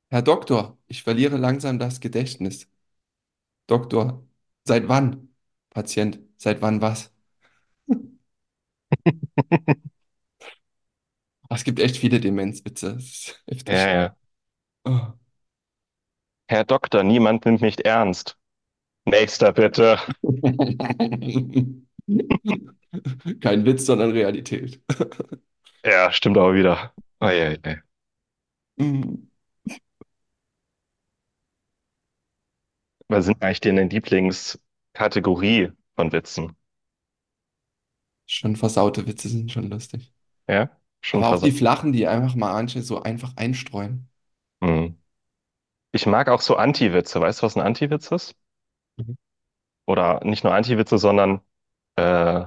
Herr 0.08 0.22
Doktor, 0.22 0.78
ich 0.88 1.02
verliere 1.04 1.36
langsam 1.36 1.78
das 1.78 2.00
Gedächtnis. 2.00 2.68
Doktor, 3.68 4.26
seit 4.64 4.88
wann? 4.88 5.28
Patient, 5.70 6.18
seit 6.38 6.62
wann 6.62 6.80
was? 6.82 7.12
Ah, 11.48 11.54
Es 11.56 11.64
gibt 11.64 11.78
echt 11.80 11.96
viele 11.96 12.20
Demenzwitze. 12.20 12.94
Das 12.94 13.04
ist 13.04 13.44
Ja, 13.68 13.74
heftig. 13.78 13.88
ja. 13.88 14.16
Oh. 14.84 15.12
Herr 16.48 16.64
Doktor, 16.64 17.04
niemand 17.04 17.44
nimmt 17.44 17.60
mich 17.60 17.84
ernst. 17.84 18.36
Nächster 19.06 19.52
bitte. 19.52 19.98
Kein 23.40 23.64
Witz, 23.64 23.86
sondern 23.86 24.10
Realität. 24.12 24.80
Ja, 25.84 26.12
stimmt 26.12 26.36
auch 26.38 26.52
wieder. 26.52 26.92
Oh, 27.20 27.28
ja. 27.30 27.56
Mm, 28.78 29.26
Was 33.08 33.24
sind 33.24 33.42
eigentlich 33.42 33.60
deine 33.62 33.82
Lieblingskategorie 33.88 35.72
von 35.96 36.12
Witzen? 36.12 36.56
Schon 38.26 38.54
versaute 38.56 39.04
Witze 39.08 39.28
sind 39.28 39.50
schon 39.52 39.68
lustig. 39.68 40.12
Ja, 40.48 40.70
schon 41.00 41.24
Aber 41.24 41.36
auch 41.38 41.42
die 41.42 41.52
flachen, 41.52 41.92
die 41.92 42.06
einfach 42.06 42.34
mal 42.34 42.52
manche 42.54 42.82
so 42.82 43.02
einfach 43.02 43.32
einstreuen. 43.36 44.08
Hm. 44.62 44.96
Ich 45.92 46.06
mag 46.06 46.28
auch 46.28 46.40
so 46.42 46.56
Anti-Witze. 46.56 47.20
Weißt 47.20 47.40
du, 47.42 47.46
was 47.46 47.56
ein 47.56 47.62
Anti-Witz 47.62 48.10
ist? 48.12 48.36
Mhm. 48.98 49.16
Oder 49.86 50.20
nicht 50.24 50.44
nur 50.44 50.54
Anti-Witze, 50.54 50.98
sondern, 50.98 51.40
äh, 51.96 52.46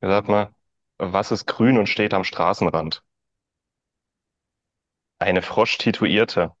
wie 0.00 0.06
sagt 0.08 0.28
man, 0.28 0.54
was 0.96 1.32
ist 1.32 1.44
grün 1.46 1.76
und 1.76 1.86
steht 1.88 2.14
am 2.14 2.24
Straßenrand? 2.24 3.02
Eine 5.18 5.42
Frosch-Tituierte. 5.42 6.54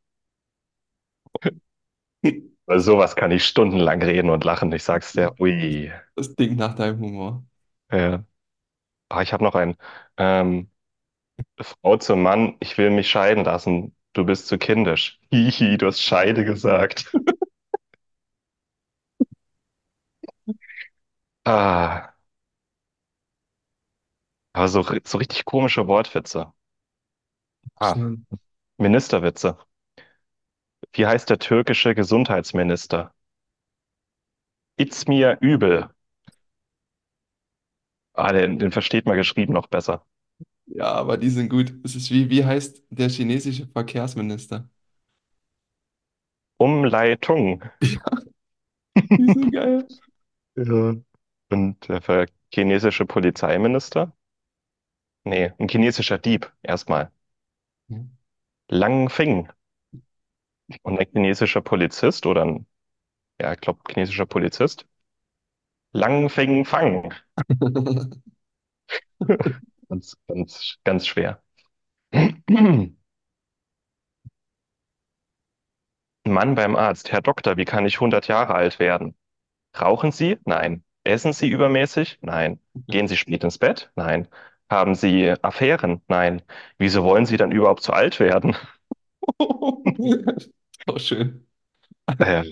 Weil 2.66 2.80
sowas 2.80 3.16
kann 3.16 3.30
ich 3.30 3.44
stundenlang 3.44 4.02
reden 4.02 4.30
und 4.30 4.44
lachen. 4.44 4.72
Ich 4.72 4.84
sag's 4.84 5.12
dir, 5.12 5.34
ui. 5.40 5.90
Das 6.14 6.34
Ding 6.34 6.56
nach 6.56 6.74
deinem 6.74 7.00
Humor. 7.00 7.44
Ja. 7.90 8.24
Ah, 9.08 9.22
ich 9.22 9.32
habe 9.32 9.44
noch 9.44 9.54
einen. 9.54 9.76
Ähm, 10.16 10.70
Frau 11.60 11.96
zum 11.98 12.22
Mann, 12.22 12.56
ich 12.60 12.78
will 12.78 12.90
mich 12.90 13.10
scheiden 13.10 13.44
lassen. 13.44 13.96
Du 14.14 14.24
bist 14.24 14.48
zu 14.48 14.58
kindisch. 14.58 15.20
Hihi, 15.32 15.78
du 15.78 15.86
hast 15.88 16.02
Scheide 16.02 16.44
gesagt. 16.44 17.12
Ah, 21.44 22.14
aber 24.54 24.66
so, 24.68 24.80
ri- 24.80 25.00
so 25.06 25.18
richtig 25.18 25.44
komische 25.44 25.86
Wortwitze. 25.86 26.52
Ah. 27.80 28.02
Ministerwitze. 28.78 29.56
Wie 30.94 31.06
heißt 31.06 31.30
der 31.30 31.38
türkische 31.38 31.94
Gesundheitsminister? 31.94 33.14
mir 35.06 35.36
übel. 35.42 35.90
Ah, 38.16 38.32
den, 38.32 38.58
den 38.58 38.72
versteht 38.72 39.06
man 39.06 39.16
geschrieben 39.16 39.52
noch 39.52 39.68
besser. 39.68 40.04
Ja, 40.66 40.86
aber 40.92 41.16
die 41.16 41.30
sind 41.30 41.48
gut. 41.48 41.72
Es 41.84 41.94
ist 41.96 42.10
wie, 42.10 42.28
wie 42.30 42.44
heißt 42.44 42.82
der 42.90 43.08
chinesische 43.08 43.66
Verkehrsminister? 43.68 44.68
Umleitung. 46.58 47.62
Die 49.16 49.28
sind 49.28 49.50
geil. 49.52 49.86
Ja. 50.56 50.94
Und 51.50 51.88
der 51.88 52.02
Ver 52.02 52.26
chinesische 52.52 53.04
Polizeiminister. 53.04 54.12
Nee, 55.24 55.52
ein 55.58 55.68
chinesischer 55.68 56.16
Dieb 56.18 56.50
erstmal. 56.62 57.12
Hm. 57.90 58.16
Lang 58.70 59.08
Fing. 59.10 59.48
Und 60.82 60.98
ein 60.98 61.06
chinesischer 61.12 61.60
Polizist 61.60 62.24
oder 62.24 62.42
ein, 62.44 62.66
ja, 63.40 63.52
ich 63.54 63.60
glaube, 63.60 63.80
chinesischer 63.88 64.26
Polizist. 64.26 64.86
Lang 66.00 66.28
Fing 66.28 66.64
Fang. 66.64 67.10
Ganz, 69.88 70.16
ganz, 70.28 70.76
ganz 70.84 71.06
schwer. 71.06 71.42
Mann 76.26 76.54
beim 76.56 76.76
Arzt. 76.76 77.10
Herr 77.12 77.22
Doktor, 77.22 77.56
wie 77.56 77.64
kann 77.64 77.86
ich 77.86 78.00
100 78.00 78.28
Jahre 78.28 78.54
alt 78.54 78.78
werden? 78.78 79.14
Rauchen 79.80 80.12
Sie? 80.12 80.38
Nein. 80.46 80.84
Essen 81.04 81.32
Sie 81.34 81.48
übermäßig? 81.50 82.18
Nein. 82.22 82.60
Gehen 82.88 83.08
Sie 83.08 83.16
spät 83.18 83.44
ins 83.44 83.58
Bett? 83.58 83.92
Nein. 83.96 84.28
Haben 84.70 84.94
Sie 84.96 85.34
Affären? 85.42 86.02
Nein. 86.08 86.42
Wieso 86.78 87.04
wollen 87.04 87.26
Sie 87.26 87.36
dann 87.38 87.52
überhaupt 87.52 87.82
so 87.84 87.92
alt 87.94 88.20
werden? 88.20 88.56
Auch 90.86 90.98
schön. 91.00 91.46
Äh, 92.18 92.44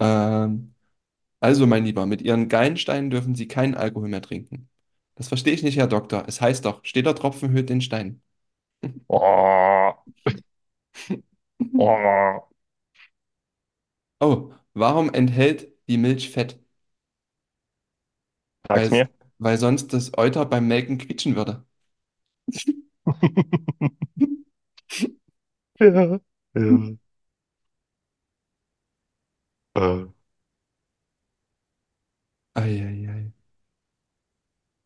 Ähm, 0.00 0.71
also, 1.42 1.66
mein 1.66 1.84
Lieber, 1.84 2.06
mit 2.06 2.22
Ihren 2.22 2.48
Gallensteinen 2.48 3.10
dürfen 3.10 3.34
Sie 3.34 3.48
keinen 3.48 3.74
Alkohol 3.74 4.08
mehr 4.08 4.22
trinken. 4.22 4.68
Das 5.16 5.28
verstehe 5.28 5.52
ich 5.54 5.62
nicht, 5.62 5.76
Herr 5.78 5.86
Doktor. 5.88 6.24
Es 6.28 6.40
heißt 6.40 6.64
doch, 6.64 6.84
steter 6.84 7.14
Tropfen 7.14 7.50
höhlt 7.50 7.68
den 7.70 7.80
Stein. 7.82 8.22
oh, 9.08 9.94
oh. 11.78 12.48
Oh, 14.22 14.54
warum 14.74 15.12
enthält 15.12 15.68
die 15.88 15.98
Milch 15.98 16.30
Fett? 16.30 16.58
Sag's 18.68 18.90
Weil, 18.90 18.90
mir. 18.90 19.08
weil 19.38 19.56
sonst 19.58 19.92
das 19.94 20.16
Euter 20.18 20.44
beim 20.46 20.66
Melken 20.68 20.98
quietschen 20.98 21.36
würde. 21.36 21.64
Ja, 25.80 26.20
ja. 26.54 26.92
Äh, 29.74 30.11
Eieiei. 32.60 33.32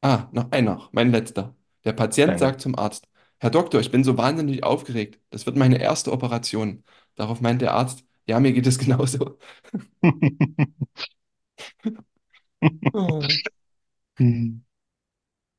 Ah, 0.02 0.28
noch 0.32 0.50
einer, 0.52 0.88
mein 0.92 1.10
letzter. 1.10 1.54
Der 1.84 1.92
Patient 1.92 2.38
danke. 2.38 2.38
sagt 2.38 2.60
zum 2.60 2.76
Arzt, 2.78 3.08
Herr 3.38 3.50
Doktor, 3.50 3.80
ich 3.80 3.90
bin 3.90 4.04
so 4.04 4.16
wahnsinnig 4.16 4.62
aufgeregt. 4.64 5.20
Das 5.30 5.46
wird 5.46 5.56
meine 5.56 5.78
erste 5.80 6.12
Operation. 6.12 6.84
Darauf 7.14 7.40
meint 7.40 7.60
der 7.62 7.74
Arzt, 7.74 8.04
ja, 8.26 8.40
mir 8.40 8.52
geht 8.52 8.66
es 8.66 8.78
genauso. 8.78 9.38
Oh, 12.92 13.36
Hm. 14.18 14.60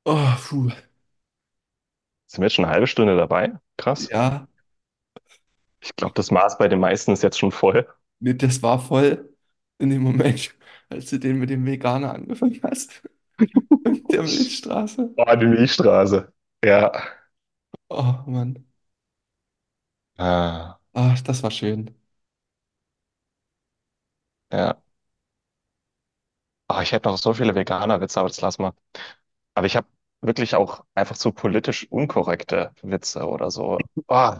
oh, 0.05 0.35
puh. 0.49 0.71
Sind 2.27 2.39
wir 2.41 2.45
jetzt 2.45 2.53
schon 2.55 2.63
eine 2.63 2.73
halbe 2.73 2.87
Stunde 2.87 3.17
dabei? 3.17 3.59
Krass. 3.75 4.09
Ja, 4.09 4.47
Ich 5.81 5.95
glaube, 5.95 6.13
das 6.13 6.29
Maß 6.29 6.59
bei 6.59 6.67
den 6.67 6.79
meisten 6.79 7.13
ist 7.13 7.23
jetzt 7.23 7.39
schon 7.39 7.51
voll. 7.51 7.87
nee, 8.19 8.33
das 8.33 8.61
war 8.63 8.79
voll 8.79 9.33
in 9.77 9.89
dem 9.89 10.01
Moment, 10.03 10.55
als 10.89 11.09
du 11.09 11.19
den 11.19 11.39
mit 11.39 11.49
dem 11.49 11.65
Veganer 11.65 12.13
angefangen 12.13 12.59
hast. 12.63 13.03
Der 14.11 14.23
Milchstraße. 14.23 15.15
Oh, 15.17 15.35
die 15.35 15.45
Milchstraße. 15.47 16.31
Ja. 16.63 16.91
Oh, 17.89 18.23
Mann. 18.27 18.65
Ah, 20.17 20.79
Ach, 20.93 21.21
das 21.21 21.43
war 21.43 21.51
schön. 21.51 21.95
ja. 24.51 24.77
Oh, 26.69 26.79
ich 26.81 26.91
hätte 26.91 27.07
noch 27.09 27.17
so 27.17 27.33
viele 27.33 27.55
Veganer-Witze, 27.55 28.19
aber 28.19 28.29
das 28.29 28.41
lass 28.41 28.59
mal. 28.59 28.73
Aber 29.55 29.67
ich 29.67 29.75
habe 29.77 29.87
wirklich 30.21 30.55
auch 30.55 30.85
einfach 30.95 31.15
so 31.15 31.31
politisch 31.33 31.87
unkorrekte 31.91 32.73
Witze 32.83 33.27
oder 33.27 33.51
so. 33.51 33.79
Oh, 34.07 34.33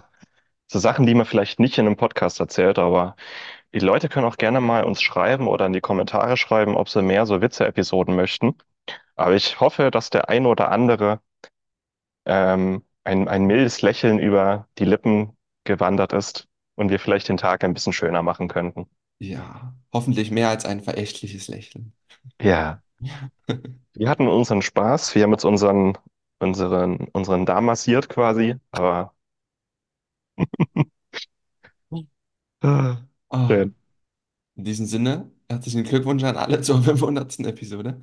so 0.68 0.80
Sachen, 0.80 1.06
die 1.08 1.16
man 1.16 1.26
vielleicht 1.28 1.60
nicht 1.60 1.78
in 1.80 1.88
einem 1.88 1.98
Podcast 1.98 2.40
erzählt, 2.42 2.80
aber 2.80 3.16
die 3.74 3.80
Leute 3.80 4.10
können 4.10 4.26
auch 4.26 4.38
gerne 4.38 4.62
mal 4.62 4.84
uns 4.84 5.02
schreiben 5.02 5.48
oder 5.48 5.66
in 5.66 5.74
die 5.74 5.82
Kommentare 5.82 6.38
schreiben, 6.38 6.76
ob 6.76 6.90
sie 6.90 7.02
mehr 7.02 7.26
so 7.26 7.42
Witze-Episoden 7.42 8.16
möchten. 8.16 8.56
Aber 9.16 9.36
ich 9.36 9.60
hoffe, 9.60 9.92
dass 9.92 10.10
der 10.10 10.30
ein 10.30 10.46
oder 10.46 10.72
andere 10.72 11.22
ähm, 12.26 12.84
ein, 13.04 13.28
ein 13.28 13.46
mildes 13.46 13.82
Lächeln 13.82 14.20
über 14.20 14.68
die 14.78 14.86
Lippen 14.86 15.38
gewandert 15.64 16.14
ist 16.14 16.48
und 16.76 16.90
wir 16.90 17.00
vielleicht 17.00 17.30
den 17.30 17.38
Tag 17.38 17.64
ein 17.64 17.74
bisschen 17.74 17.94
schöner 17.94 18.22
machen 18.22 18.48
könnten. 18.48 18.88
Ja, 19.20 19.76
hoffentlich 19.92 20.30
mehr 20.30 20.50
als 20.50 20.66
ein 20.66 20.82
verächtliches 20.82 21.48
Lächeln. 21.48 21.94
Ja, 22.42 22.82
wir 23.94 24.10
hatten 24.10 24.28
unseren 24.28 24.62
Spaß. 24.62 25.16
Wir 25.16 25.24
haben 25.24 25.32
jetzt 25.32 25.46
unseren, 25.46 25.98
unseren, 26.40 27.08
unseren 27.14 27.46
Darm 27.46 27.66
massiert 27.66 28.10
quasi, 28.10 28.56
aber 28.72 29.14
schön. 33.48 33.76
in 34.56 34.63
diesem 34.63 34.86
Sinne, 34.86 35.32
herzlichen 35.50 35.84
Glückwunsch 35.84 36.24
an 36.24 36.38
alle 36.38 36.62
zur 36.62 36.82
500. 36.84 37.46
Episode. 37.46 38.02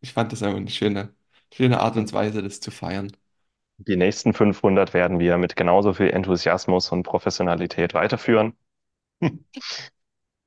Ich 0.00 0.12
fand 0.12 0.32
das 0.32 0.42
einfach 0.42 0.58
eine 0.58 0.70
schöne, 0.70 1.14
schöne 1.52 1.80
Art 1.80 1.96
und 1.96 2.12
Weise, 2.12 2.42
das 2.42 2.60
zu 2.60 2.70
feiern. 2.70 3.12
Die 3.78 3.96
nächsten 3.96 4.34
500 4.34 4.94
werden 4.94 5.18
wir 5.18 5.36
mit 5.36 5.56
genauso 5.56 5.92
viel 5.92 6.10
Enthusiasmus 6.10 6.92
und 6.92 7.02
Professionalität 7.02 7.92
weiterführen. 7.92 8.56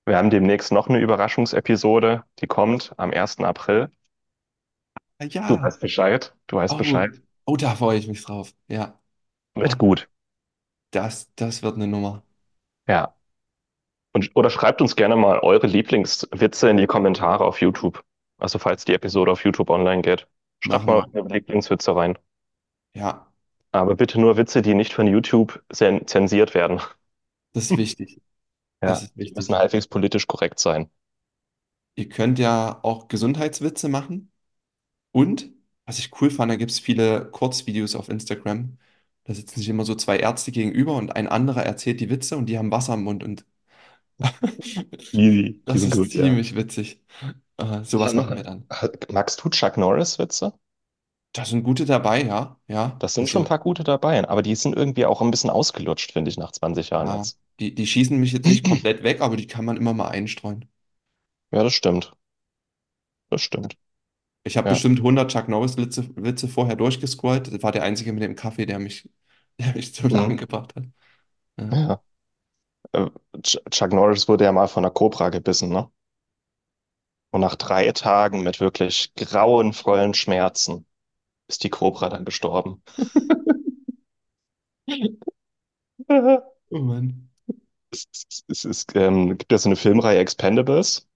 Wir 0.05 0.15
haben 0.17 0.29
demnächst 0.29 0.71
noch 0.71 0.89
eine 0.89 0.99
Überraschungsepisode, 0.99 2.23
die 2.38 2.45
kommt 2.45 2.93
am 2.97 3.10
1. 3.12 3.45
April. 3.45 3.89
Ah, 5.19 5.25
Du 5.45 5.55
Ja, 5.55 5.62
weißt 5.62 5.79
Bescheid. 5.79 6.34
Du 6.47 6.55
weißt 6.57 6.77
oh, 6.77 6.77
Bescheid. 6.77 7.21
oh, 7.45 7.55
da 7.57 7.75
freue 7.75 7.97
ich 7.99 8.07
mich 8.07 8.23
drauf. 8.23 8.53
Ja, 8.67 8.99
oh, 9.55 9.62
Wird 9.62 9.77
gut. 9.77 10.10
das, 10.91 11.29
das 11.36 11.63
wird 11.63 11.75
eine 11.75 11.88
Nummer. 11.88 12.23
Ja. 12.88 13.15
Und, 14.21 14.31
oder 14.36 14.49
schreibt 14.49 14.81
uns 14.81 14.95
gerne 14.95 15.15
mal 15.15 15.39
eure 15.39 15.67
Lieblingswitze 15.67 16.69
in 16.69 16.77
die 16.77 16.88
Kommentare 16.88 17.43
auf 17.45 17.62
YouTube. 17.62 18.03
Also 18.38 18.60
falls 18.60 18.86
die 18.86 18.93
Episode 18.93 19.31
auf 19.31 19.43
YouTube 19.43 19.69
online 19.69 20.01
geht. 20.01 20.27
Schreibt 20.60 20.88
mal 20.88 21.03
eure 21.13 21.27
Lieblingswitze 21.27 21.95
rein. 21.95 22.17
Ja, 22.93 23.31
Aber 23.73 23.95
bitte 23.95 24.17
nur 24.17 24.38
Witze, 24.38 24.62
die 24.62 24.73
nicht 24.73 24.93
von 24.93 25.07
YouTube 25.07 25.62
zen- 25.73 26.07
zensiert 26.07 26.53
werden. 26.55 26.79
das 27.53 27.65
ist 27.65 27.77
wichtig. 27.77 28.21
Das 28.86 29.01
Ja, 29.01 29.01
ist 29.03 29.17
die 29.19 29.31
müssen 29.36 29.55
wichtig. 29.55 29.55
halbwegs 29.55 29.88
politisch 29.88 30.27
korrekt 30.27 30.60
sein. 30.60 30.91
Ihr 31.95 32.10
könnt 32.10 32.39
ja 32.39 32.79
auch 32.84 33.07
Gesundheitswitze 33.07 33.89
machen. 33.89 34.31
Und, 35.12 35.51
was 35.86 35.99
ich 35.99 36.12
cool 36.21 36.31
fand, 36.31 36.51
da 36.51 36.57
gibt 36.57 36.71
es 36.71 36.79
viele 36.79 37.29
Kurzvideos 37.31 37.95
auf 37.95 38.10
Instagram. 38.10 38.77
Da 39.25 39.34
sitzen 39.36 39.60
sich 39.60 39.69
immer 39.69 39.86
so 39.86 39.95
zwei 39.95 40.17
Ärzte 40.19 40.51
gegenüber 40.53 40.95
und 40.95 41.15
ein 41.15 41.27
anderer 41.29 41.63
erzählt 41.65 41.99
die 42.01 42.10
Witze 42.12 42.38
und 42.38 42.47
die 42.47 42.57
haben 42.57 42.71
Wasser 42.71 42.95
im 42.95 43.03
Mund. 43.03 43.23
Und 43.23 43.45
Easy. 45.13 45.62
Die 45.71 45.77
das 45.77 45.79
sind 45.79 45.91
ist 45.93 45.95
gut, 45.95 46.13
ja. 46.13 46.29
ziemlich 46.29 46.55
witzig. 46.55 47.01
Äh, 47.57 47.84
sowas 47.84 48.13
machen 48.13 48.36
wir 48.38 48.43
dann. 48.43 48.71
Magst 49.12 49.43
du 49.43 49.49
Chuck 49.49 49.77
Norris-Witze? 49.77 50.53
Da 51.34 51.43
sind 51.45 51.63
gute 51.63 51.86
dabei, 51.86 52.23
ja. 52.23 52.57
Ja. 52.67 52.95
Das 52.99 53.13
sind 53.13 53.29
schon 53.29 53.41
ein 53.43 53.45
Also, 53.45 53.49
paar 53.49 53.60
gute 53.60 53.84
dabei, 53.84 54.27
aber 54.27 54.41
die 54.41 54.55
sind 54.55 54.75
irgendwie 54.77 55.05
auch 55.05 55.21
ein 55.21 55.29
bisschen 55.31 55.49
ausgelutscht, 55.49 56.12
finde 56.13 56.29
ich, 56.31 56.38
nach 56.38 56.51
20 56.53 56.89
Jahren 56.91 57.07
ja, 57.07 57.15
jetzt. 57.17 57.38
die, 57.60 57.73
die 57.75 57.86
schießen 57.88 58.17
mich 58.19 58.31
jetzt 58.34 58.47
nicht 58.47 58.63
komplett 58.63 59.03
weg, 59.03 59.21
aber 59.21 59.36
die 59.38 59.47
kann 59.47 59.65
man 59.65 59.77
immer 59.77 59.93
mal 59.93 60.10
einstreuen. 60.10 60.65
Ja, 61.51 61.63
das 61.63 61.73
stimmt. 61.73 62.12
Das 63.29 63.41
stimmt. 63.41 63.77
Ich 64.43 64.57
habe 64.57 64.67
Ja. 64.67 64.69
bestimmt 64.69 65.01
100 65.01 65.31
Chuck 65.31 65.47
Norris-Witze 65.49 66.10
Witze 66.15 66.47
vorher 66.47 66.75
durchgescrollt. 66.75 67.53
Das 67.53 67.62
war 67.63 67.71
der 67.71 67.84
einzige 67.84 68.12
mit 68.13 68.23
dem 68.23 68.36
Kaffee, 68.36 68.65
der 68.65 68.79
mich, 68.79 69.10
der 69.60 69.75
mich 69.75 69.93
zum 69.93 70.10
Lachen 70.10 70.38
Mhm. 70.38 70.38
gebracht 70.38 70.75
hat. 70.75 70.86
Ja. 71.60 71.71
Ja. 71.71 72.01
Äh, 72.93 73.08
Ch- 73.43 73.60
Chuck 73.69 73.91
Norris 73.93 74.27
wurde 74.30 74.45
ja 74.45 74.51
mal 74.54 74.67
von 74.69 74.86
einer 74.86 74.93
Kobra 74.93 75.27
gebissen, 75.30 75.69
ne? 75.69 75.91
Und 77.32 77.41
nach 77.41 77.56
drei 77.56 77.91
Tagen 77.91 78.41
mit 78.43 78.60
wirklich 78.62 79.13
grauenvollen 79.15 80.13
Schmerzen 80.13 80.86
ist 81.49 81.63
die 81.63 81.69
Kobra 81.71 82.10
dann 82.10 82.25
gestorben. 82.25 82.84
Oh 86.71 86.80
Mann. 86.80 87.30
Es, 87.91 88.08
es, 88.30 88.43
es, 88.49 88.65
es 88.65 88.86
ähm, 88.95 89.38
gibt 89.38 89.51
ja 89.51 89.58
so 89.60 89.69
eine 89.69 89.75
Filmreihe 89.77 90.19
Expendables, 90.19 91.08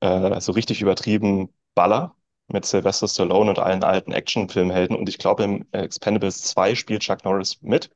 äh, 0.00 0.40
so 0.40 0.52
richtig 0.52 0.80
übertrieben 0.82 1.48
Baller 1.74 2.14
mit 2.48 2.64
Sylvester 2.64 3.08
Stallone 3.08 3.50
und 3.50 3.58
allen 3.58 3.84
alten 3.84 4.12
Actionfilmhelden. 4.12 4.96
Und 4.96 5.08
ich 5.08 5.18
glaube, 5.18 5.44
im 5.44 5.66
äh, 5.72 5.80
Expendables 5.82 6.42
2 6.42 6.74
spielt 6.74 7.02
Chuck 7.02 7.24
Norris 7.24 7.60
mit. 7.62 7.90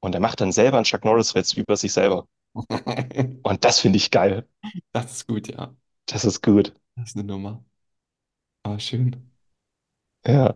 Und 0.00 0.14
er 0.14 0.20
macht 0.20 0.40
dann 0.40 0.52
selber 0.52 0.76
einen 0.78 0.84
Chuck 0.84 1.04
Norris-Witz 1.04 1.54
über 1.54 1.76
sich 1.76 1.92
selber. 1.92 2.28
Und 3.42 3.64
das 3.64 3.80
finde 3.80 3.96
ich 3.98 4.10
geil. 4.10 4.48
Das 4.92 5.12
ist 5.12 5.26
gut, 5.26 5.48
ja. 5.48 5.74
Das 6.06 6.24
ist 6.24 6.42
gut. 6.42 6.74
Das 6.96 7.10
ist 7.10 7.16
eine 7.16 7.24
Nummer. 7.24 7.64
Aber 8.62 8.78
schön. 8.80 9.30
Ja, 10.26 10.54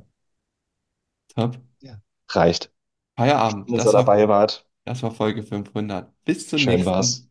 Top. 1.35 1.59
Ja. 1.81 2.01
reicht. 2.31 2.73
Feierabend. 3.17 3.69
Schön, 3.69 3.77
dass 3.77 3.85
Das 3.85 3.93
ihr 3.95 3.99
war, 3.99 4.05
dabei 4.05 4.29
wart. 4.29 4.67
das 4.85 5.03
war 5.03 5.11
Folge 5.13 5.43
500. 5.43 6.13
Bis 6.25 6.49
zum 6.49 6.59
Schön 6.59 6.73
nächsten. 6.77 6.87
war's. 6.87 7.29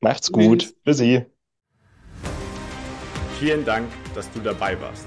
Macht's 0.00 0.32
gut. 0.32 0.60
Tschüss. 0.62 0.76
Tschüssi. 0.84 1.26
Vielen 3.38 3.64
Dank, 3.64 3.88
dass 4.14 4.30
du 4.32 4.40
dabei 4.40 4.80
warst. 4.80 5.06